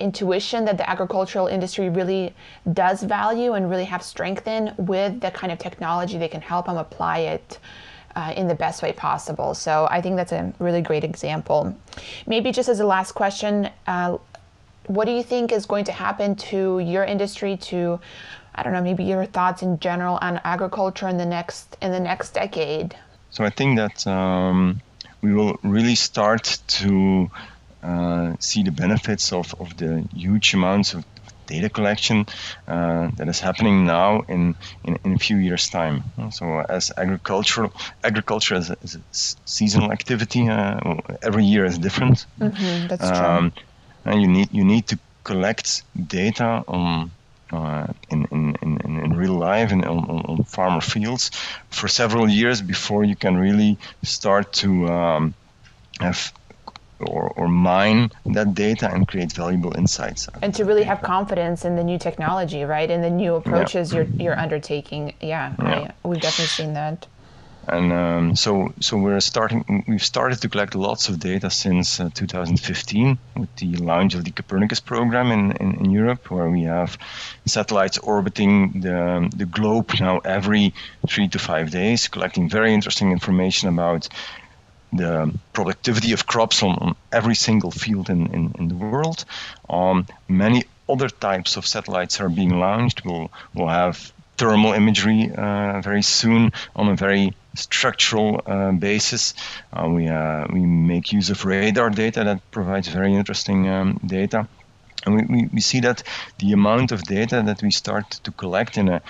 intuition 0.00 0.64
that 0.64 0.78
the 0.78 0.88
agricultural 0.88 1.46
industry 1.46 1.90
really 1.90 2.34
does 2.72 3.02
value 3.02 3.52
and 3.52 3.68
really 3.68 3.84
have 3.84 4.02
strength 4.02 4.48
in 4.48 4.72
with 4.78 5.20
the 5.20 5.30
kind 5.30 5.52
of 5.52 5.58
technology 5.58 6.16
that 6.16 6.30
can 6.30 6.40
help 6.40 6.64
them 6.64 6.78
apply 6.78 7.18
it 7.18 7.58
uh, 8.14 8.32
in 8.34 8.48
the 8.48 8.54
best 8.54 8.80
way 8.80 8.92
possible. 8.92 9.52
So 9.52 9.86
I 9.90 10.00
think 10.00 10.16
that's 10.16 10.32
a 10.32 10.54
really 10.58 10.80
great 10.80 11.04
example. 11.04 11.76
Maybe 12.26 12.52
just 12.52 12.70
as 12.70 12.80
a 12.80 12.86
last 12.86 13.12
question, 13.12 13.68
uh, 13.86 14.16
what 14.86 15.04
do 15.04 15.10
you 15.10 15.22
think 15.22 15.52
is 15.52 15.66
going 15.66 15.84
to 15.84 15.92
happen 15.92 16.34
to 16.36 16.78
your 16.78 17.04
industry 17.04 17.58
to 17.58 18.00
I 18.54 18.62
don't 18.62 18.72
know, 18.72 18.80
maybe 18.80 19.04
your 19.04 19.26
thoughts 19.26 19.60
in 19.60 19.78
general 19.80 20.18
on 20.22 20.40
agriculture 20.42 21.08
in 21.08 21.18
the 21.18 21.26
next 21.26 21.76
in 21.82 21.92
the 21.92 22.00
next 22.00 22.30
decade? 22.30 22.96
So 23.36 23.44
I 23.44 23.50
think 23.50 23.76
that 23.76 24.06
um, 24.06 24.80
we 25.20 25.34
will 25.34 25.58
really 25.62 25.94
start 25.94 26.58
to 26.80 27.30
uh, 27.82 28.32
see 28.40 28.62
the 28.62 28.72
benefits 28.72 29.30
of, 29.30 29.54
of 29.60 29.76
the 29.76 30.08
huge 30.14 30.54
amounts 30.54 30.94
of 30.94 31.04
data 31.46 31.68
collection 31.68 32.24
uh, 32.66 33.10
that 33.16 33.28
is 33.28 33.38
happening 33.38 33.84
now 33.84 34.22
in, 34.22 34.54
in, 34.84 34.98
in, 35.04 35.12
a 35.12 35.18
few 35.18 35.36
years' 35.36 35.68
time. 35.68 36.04
So 36.30 36.60
as 36.66 36.90
agricultural 36.96 37.74
agriculture 38.02 38.54
is 38.54 38.70
a, 38.70 38.78
is 38.82 38.94
a 38.94 39.02
seasonal 39.44 39.92
activity, 39.92 40.48
uh, 40.48 40.94
every 41.22 41.44
year 41.44 41.66
is 41.66 41.76
different. 41.76 42.24
Mm-hmm, 42.40 42.86
that's 42.86 43.04
um, 43.04 43.50
true. 43.50 43.62
And 44.06 44.22
you 44.22 44.28
need 44.28 44.48
you 44.50 44.64
need 44.64 44.86
to 44.86 44.98
collect 45.24 45.82
data 46.08 46.64
on 46.66 47.10
uh, 47.52 47.86
in, 48.10 48.26
in, 48.30 48.56
in, 48.62 49.00
in 49.04 49.16
real 49.16 49.34
life 49.34 49.70
and 49.72 49.84
on, 49.84 49.98
on, 50.08 50.42
farmer 50.44 50.80
fields 50.80 51.30
for 51.70 51.86
several 51.88 52.28
years 52.28 52.60
before 52.60 53.04
you 53.04 53.14
can 53.14 53.36
really 53.36 53.78
start 54.02 54.52
to 54.52 54.88
um, 54.88 55.34
have 56.00 56.32
or, 57.00 57.28
or 57.36 57.48
mine 57.48 58.10
that 58.24 58.54
data 58.54 58.90
and 58.92 59.06
create 59.06 59.32
valuable 59.32 59.76
insights. 59.76 60.28
And 60.42 60.54
to 60.54 60.64
really 60.64 60.84
have 60.84 61.02
confidence 61.02 61.64
in 61.64 61.76
the 61.76 61.84
new 61.84 61.98
technology, 61.98 62.64
right? 62.64 62.90
In 62.90 63.02
the 63.02 63.10
new 63.10 63.34
approaches 63.34 63.92
yeah. 63.92 63.98
you're, 63.98 64.08
you're 64.22 64.38
undertaking. 64.38 65.14
Yeah, 65.20 65.54
yeah. 65.58 65.92
I, 66.04 66.08
we've 66.08 66.20
definitely 66.20 66.46
seen 66.46 66.74
that. 66.74 67.06
And 67.68 67.92
um, 67.92 68.36
so, 68.36 68.72
so 68.80 68.96
we're 68.96 69.20
starting. 69.20 69.84
We've 69.88 70.02
started 70.02 70.40
to 70.42 70.48
collect 70.48 70.76
lots 70.76 71.08
of 71.08 71.18
data 71.18 71.50
since 71.50 71.98
uh, 71.98 72.10
2015 72.14 73.18
with 73.36 73.56
the 73.56 73.76
launch 73.76 74.14
of 74.14 74.24
the 74.24 74.30
Copernicus 74.30 74.78
program 74.78 75.32
in, 75.32 75.50
in, 75.56 75.74
in, 75.78 75.90
Europe, 75.90 76.30
where 76.30 76.48
we 76.48 76.62
have 76.62 76.96
satellites 77.44 77.98
orbiting 77.98 78.80
the, 78.82 79.28
the 79.36 79.46
globe 79.46 79.90
now 79.98 80.18
every 80.18 80.74
three 81.08 81.26
to 81.28 81.40
five 81.40 81.72
days, 81.72 82.06
collecting 82.06 82.48
very 82.48 82.72
interesting 82.72 83.10
information 83.10 83.68
about 83.68 84.08
the 84.92 85.34
productivity 85.52 86.12
of 86.12 86.24
crops 86.24 86.62
on, 86.62 86.76
on 86.76 86.96
every 87.12 87.34
single 87.34 87.72
field 87.72 88.10
in, 88.10 88.28
in, 88.32 88.54
in 88.58 88.68
the 88.68 88.76
world. 88.76 89.24
Um, 89.68 90.06
many 90.28 90.62
other 90.88 91.08
types 91.08 91.56
of 91.56 91.66
satellites 91.66 92.20
are 92.20 92.28
being 92.28 92.60
launched. 92.60 93.04
We'll, 93.04 93.30
we'll 93.54 93.68
have 93.68 94.12
thermal 94.36 94.72
imagery 94.72 95.32
uh, 95.36 95.80
very 95.80 96.02
soon 96.02 96.52
on 96.76 96.88
a 96.88 96.96
very 96.96 97.34
structural 97.56 98.40
uh, 98.46 98.72
basis. 98.72 99.34
Uh, 99.72 99.88
we, 99.88 100.08
uh, 100.08 100.46
we 100.52 100.60
make 100.60 101.12
use 101.12 101.30
of 101.30 101.44
radar 101.44 101.90
data 101.90 102.24
that 102.24 102.50
provides 102.50 102.88
very 102.88 103.14
interesting 103.14 103.68
um, 103.68 104.00
data. 104.06 104.46
And 105.04 105.14
we, 105.14 105.22
we, 105.22 105.48
we, 105.54 105.60
see 105.60 105.80
that 105.80 106.02
the 106.38 106.52
amount 106.52 106.92
of 106.92 107.02
data 107.02 107.42
that 107.46 107.62
we 107.62 107.70
start 107.70 108.10
to 108.24 108.30
collect 108.32 108.76
in 108.76 108.88
a, 108.88 109.02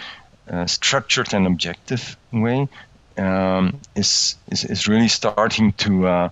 a 0.49 0.69
structured 0.69 1.33
and 1.35 1.47
objective 1.47 2.17
way 2.33 2.69
um, 3.17 3.81
is, 3.95 4.37
is, 4.49 4.65
is 4.65 4.89
really 4.89 5.09
starting 5.09 5.73
to, 5.73 6.07
uh, 6.07 6.29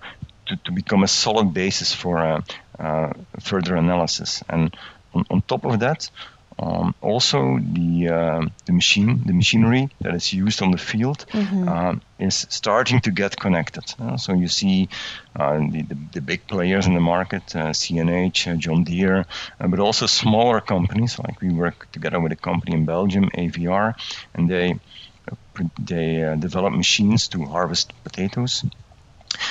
to, 0.47 0.57
to 0.57 0.73
become 0.73 1.03
a 1.03 1.09
solid 1.09 1.55
basis 1.55 1.95
for 1.95 2.19
uh, 2.19 2.41
uh, 2.79 3.13
further 3.41 3.77
analysis. 3.77 4.43
And 4.49 4.77
on, 5.15 5.25
on 5.31 5.43
top 5.43 5.65
of 5.65 5.81
that, 5.81 6.11
um, 6.59 6.95
also 7.01 7.59
the 7.59 8.09
uh, 8.09 8.47
the 8.67 8.73
machine 8.73 9.23
the 9.27 9.33
machinery 9.33 9.89
that 10.01 10.15
is 10.15 10.33
used 10.33 10.63
on 10.63 10.71
the 10.71 10.79
field 10.79 11.27
mm-hmm. 11.33 11.69
uh, 11.69 11.95
is 12.19 12.47
starting 12.49 13.01
to 13.01 13.11
get 13.11 13.37
connected. 13.37 13.85
Uh, 13.99 14.17
so 14.17 14.33
you 14.33 14.47
see 14.49 14.89
uh, 15.37 15.59
the, 15.59 15.83
the, 15.83 15.99
the 16.13 16.21
big 16.21 16.47
players 16.47 16.87
in 16.87 16.95
the 16.95 17.01
market, 17.01 17.43
CNH, 17.47 18.53
uh, 18.53 18.57
John 18.57 18.85
Deere, 18.85 19.27
uh, 19.61 19.67
but 19.67 19.81
also 19.81 20.07
smaller 20.07 20.61
companies 20.61 21.19
like 21.19 21.41
we 21.41 21.51
work 21.51 21.91
together 21.91 22.21
with 22.21 22.31
a 22.31 22.37
company 22.37 22.77
in 22.77 22.85
Belgium, 22.85 23.31
AVR, 23.31 23.95
and 24.35 24.49
they 24.49 24.79
they 25.79 26.23
uh, 26.23 26.35
develop 26.37 26.73
machines 26.73 27.29
to 27.29 27.45
harvest 27.45 27.93
potatoes, 28.05 28.65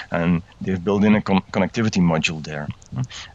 and 0.10 0.42
they've 0.62 0.84
built 0.84 1.04
in 1.04 1.16
a 1.16 1.22
con- 1.22 1.44
connectivity 1.52 2.02
module 2.02 2.42
there. 2.44 2.68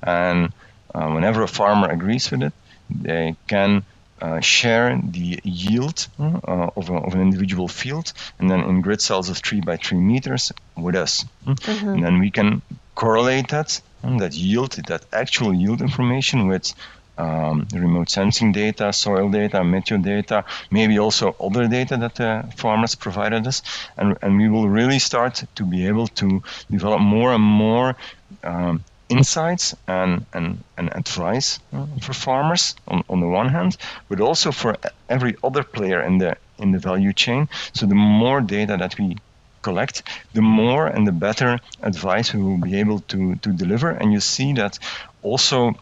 And 0.02 0.52
uh, 0.94 1.10
whenever 1.10 1.42
a 1.42 1.48
farmer 1.48 1.88
agrees 1.88 2.30
with 2.30 2.42
it, 2.42 2.52
they 2.90 3.36
can 3.46 3.84
uh, 4.20 4.40
share 4.40 5.00
the 5.02 5.40
yield 5.44 6.08
uh, 6.18 6.70
of, 6.76 6.90
a, 6.90 6.94
of, 6.94 7.14
an 7.14 7.20
individual 7.20 7.68
field 7.68 8.12
and 8.38 8.50
then 8.50 8.60
in 8.60 8.80
grid 8.80 9.00
cells 9.00 9.28
of 9.28 9.38
3 9.38 9.60
by 9.60 9.76
3 9.76 9.98
meters 9.98 10.52
with 10.76 10.96
us. 10.96 11.24
Mm-hmm. 11.46 11.88
And 11.88 12.02
then 12.02 12.18
we 12.18 12.30
can 12.30 12.62
correlate 12.94 13.48
that, 13.48 13.80
that 14.02 14.34
yield, 14.34 14.72
that 14.88 15.04
actual 15.12 15.54
yield 15.54 15.80
information 15.80 16.48
with 16.48 16.74
um, 17.16 17.66
remote 17.72 18.08
sensing 18.10 18.52
data, 18.52 18.92
soil 18.92 19.28
data, 19.28 19.58
meteo 19.58 20.02
data, 20.02 20.44
maybe 20.70 20.98
also 20.98 21.34
other 21.40 21.66
data 21.66 21.96
that 21.96 22.14
the 22.14 22.52
farmers 22.56 22.94
provided 22.94 23.46
us. 23.46 23.62
And, 23.96 24.16
and 24.22 24.36
we 24.36 24.48
will 24.48 24.68
really 24.68 24.98
start 24.98 25.44
to 25.56 25.64
be 25.64 25.86
able 25.86 26.06
to 26.08 26.42
develop 26.70 27.00
more 27.00 27.32
and 27.32 27.42
more 27.42 27.96
um, 28.44 28.84
insights 29.08 29.74
and, 29.86 30.26
and, 30.32 30.62
and 30.76 30.94
advice 30.94 31.58
uh, 31.72 31.86
for 32.00 32.12
farmers 32.12 32.74
on, 32.86 33.02
on 33.08 33.20
the 33.20 33.26
one 33.26 33.48
hand, 33.48 33.76
but 34.08 34.20
also 34.20 34.52
for 34.52 34.76
every 35.08 35.36
other 35.42 35.62
player 35.62 36.02
in 36.02 36.18
the 36.18 36.36
in 36.58 36.72
the 36.72 36.78
value 36.78 37.12
chain. 37.12 37.48
So 37.72 37.86
the 37.86 37.94
more 37.94 38.40
data 38.40 38.76
that 38.76 38.98
we 38.98 39.16
collect, 39.62 40.02
the 40.34 40.42
more 40.42 40.86
and 40.86 41.06
the 41.06 41.12
better 41.12 41.58
advice 41.82 42.34
we 42.34 42.42
will 42.42 42.58
be 42.58 42.80
able 42.80 43.00
to, 43.00 43.36
to 43.36 43.52
deliver. 43.52 43.90
And 43.90 44.12
you 44.12 44.20
see 44.20 44.52
that 44.54 44.78
also 45.22 45.74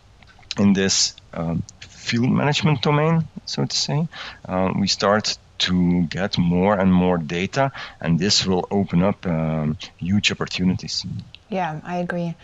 in 0.59 0.73
this 0.73 1.15
um, 1.33 1.63
field 1.81 2.31
management 2.31 2.83
domain, 2.83 3.27
so 3.45 3.65
to 3.65 3.77
say, 3.77 4.09
uh, 4.49 4.73
we 4.79 4.87
start 4.87 5.39
to 5.59 6.03
get 6.03 6.37
more 6.39 6.79
and 6.79 6.93
more 6.93 7.19
data, 7.19 7.73
and 8.01 8.19
this 8.19 8.47
will 8.47 8.67
open 8.71 9.03
up 9.03 9.27
um, 9.27 9.79
huge 9.97 10.31
opportunities. 10.31 11.07
Yeah, 11.49 11.81
I 11.85 11.99
agree. 11.99 12.35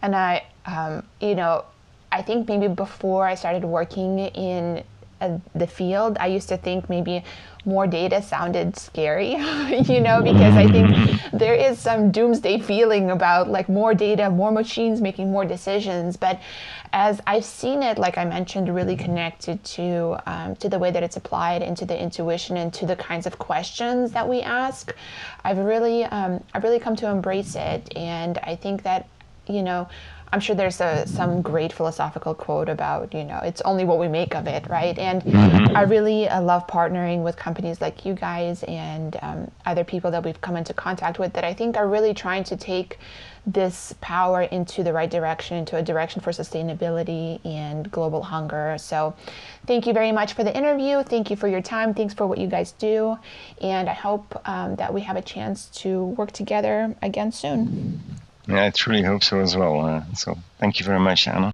And 0.00 0.14
I, 0.14 0.44
um, 0.66 1.04
you 1.20 1.34
know, 1.34 1.64
I 2.10 2.22
think 2.22 2.48
maybe 2.48 2.68
before 2.68 3.26
I 3.26 3.34
started 3.34 3.64
working 3.64 4.18
in 4.18 4.84
uh, 5.22 5.38
the 5.54 5.66
field, 5.66 6.16
I 6.18 6.26
used 6.26 6.48
to 6.48 6.56
think 6.56 6.90
maybe 6.90 7.24
more 7.64 7.86
data 7.86 8.20
sounded 8.20 8.76
scary, 8.76 9.30
you 9.86 10.00
know, 10.00 10.20
because 10.22 10.56
I 10.56 10.66
think 10.68 11.20
there 11.32 11.54
is 11.54 11.78
some 11.78 12.10
doomsday 12.10 12.58
feeling 12.58 13.10
about 13.10 13.48
like 13.48 13.68
more 13.68 13.94
data, 13.94 14.28
more 14.30 14.50
machines 14.50 15.00
making 15.00 15.30
more 15.30 15.44
decisions. 15.44 16.16
But 16.16 16.40
as 16.92 17.20
I've 17.26 17.44
seen 17.44 17.82
it, 17.82 17.98
like 17.98 18.18
I 18.18 18.24
mentioned, 18.24 18.74
really 18.74 18.96
connected 18.96 19.62
to 19.64 20.16
um, 20.26 20.56
to 20.56 20.68
the 20.68 20.78
way 20.78 20.90
that 20.90 21.02
it's 21.02 21.16
applied 21.16 21.62
into 21.62 21.86
the 21.86 21.98
intuition 22.00 22.56
and 22.56 22.72
to 22.74 22.86
the 22.86 22.96
kinds 22.96 23.26
of 23.26 23.38
questions 23.38 24.12
that 24.12 24.28
we 24.28 24.40
ask, 24.42 24.94
I've 25.44 25.58
really 25.58 26.04
um, 26.04 26.42
I've 26.52 26.64
really 26.64 26.80
come 26.80 26.96
to 26.96 27.08
embrace 27.08 27.54
it, 27.54 27.96
and 27.96 28.38
I 28.38 28.56
think 28.56 28.82
that 28.82 29.08
you 29.46 29.62
know 29.62 29.88
I'm 30.32 30.40
sure 30.40 30.56
there's 30.56 30.80
a, 30.80 31.06
some 31.06 31.42
great 31.42 31.72
philosophical 31.72 32.34
quote 32.34 32.68
about, 32.68 33.12
you 33.12 33.24
know, 33.24 33.40
it's 33.42 33.60
only 33.62 33.84
what 33.84 33.98
we 33.98 34.08
make 34.08 34.34
of 34.34 34.46
it, 34.46 34.68
right? 34.68 34.98
And 34.98 35.22
Mm-hmm. 35.22 35.76
I 35.76 35.82
really 35.82 36.28
uh, 36.28 36.42
love 36.42 36.66
partnering 36.66 37.22
with 37.22 37.36
companies 37.36 37.80
like 37.80 38.04
you 38.04 38.14
guys 38.14 38.62
and 38.64 39.16
um, 39.22 39.50
other 39.64 39.84
people 39.84 40.10
that 40.10 40.24
we've 40.24 40.40
come 40.40 40.56
into 40.56 40.74
contact 40.74 41.18
with 41.18 41.32
that 41.34 41.44
I 41.44 41.54
think 41.54 41.76
are 41.76 41.88
really 41.88 42.12
trying 42.14 42.44
to 42.44 42.56
take 42.56 42.98
this 43.46 43.94
power 44.00 44.42
into 44.42 44.82
the 44.82 44.92
right 44.92 45.10
direction, 45.10 45.56
into 45.56 45.76
a 45.76 45.82
direction 45.82 46.20
for 46.20 46.30
sustainability 46.30 47.44
and 47.44 47.90
global 47.90 48.22
hunger. 48.22 48.76
So, 48.78 49.14
thank 49.66 49.86
you 49.86 49.92
very 49.92 50.12
much 50.12 50.34
for 50.34 50.44
the 50.44 50.56
interview. 50.56 51.02
Thank 51.02 51.30
you 51.30 51.36
for 51.36 51.48
your 51.48 51.62
time. 51.62 51.94
Thanks 51.94 52.14
for 52.14 52.26
what 52.26 52.38
you 52.38 52.46
guys 52.46 52.72
do. 52.72 53.16
And 53.60 53.88
I 53.88 53.94
hope 53.94 54.40
um, 54.48 54.76
that 54.76 54.92
we 54.94 55.00
have 55.02 55.16
a 55.16 55.22
chance 55.22 55.66
to 55.82 56.04
work 56.04 56.32
together 56.32 56.94
again 57.02 57.32
soon. 57.32 58.00
Yeah, 58.46 58.64
I 58.66 58.70
truly 58.70 59.02
hope 59.02 59.24
so 59.24 59.40
as 59.40 59.56
well. 59.56 59.84
Uh, 59.84 60.04
so 60.14 60.38
thank 60.58 60.78
you 60.78 60.86
very 60.86 61.00
much, 61.00 61.26
Anna. 61.26 61.52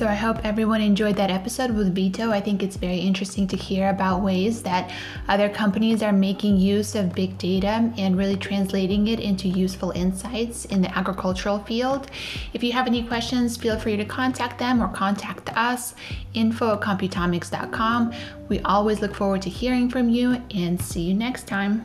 So 0.00 0.06
I 0.06 0.14
hope 0.14 0.38
everyone 0.46 0.80
enjoyed 0.80 1.16
that 1.16 1.30
episode 1.30 1.72
with 1.72 1.94
Vito. 1.94 2.30
I 2.30 2.40
think 2.40 2.62
it's 2.62 2.76
very 2.76 2.96
interesting 2.96 3.46
to 3.48 3.54
hear 3.54 3.90
about 3.90 4.22
ways 4.22 4.62
that 4.62 4.90
other 5.28 5.50
companies 5.50 6.02
are 6.02 6.10
making 6.10 6.56
use 6.56 6.94
of 6.94 7.14
big 7.14 7.36
data 7.36 7.92
and 7.98 8.16
really 8.16 8.38
translating 8.38 9.08
it 9.08 9.20
into 9.20 9.46
useful 9.46 9.90
insights 9.90 10.64
in 10.64 10.80
the 10.80 10.96
agricultural 10.96 11.58
field. 11.58 12.06
If 12.54 12.64
you 12.64 12.72
have 12.72 12.86
any 12.86 13.02
questions, 13.06 13.58
feel 13.58 13.78
free 13.78 13.98
to 13.98 14.06
contact 14.06 14.58
them 14.58 14.82
or 14.82 14.88
contact 14.88 15.54
us, 15.54 15.94
info 16.32 16.72
at 16.72 16.80
computomics.com. 16.80 18.14
We 18.48 18.60
always 18.60 19.02
look 19.02 19.14
forward 19.14 19.42
to 19.42 19.50
hearing 19.50 19.90
from 19.90 20.08
you 20.08 20.42
and 20.54 20.80
see 20.80 21.02
you 21.02 21.12
next 21.12 21.46
time. 21.46 21.84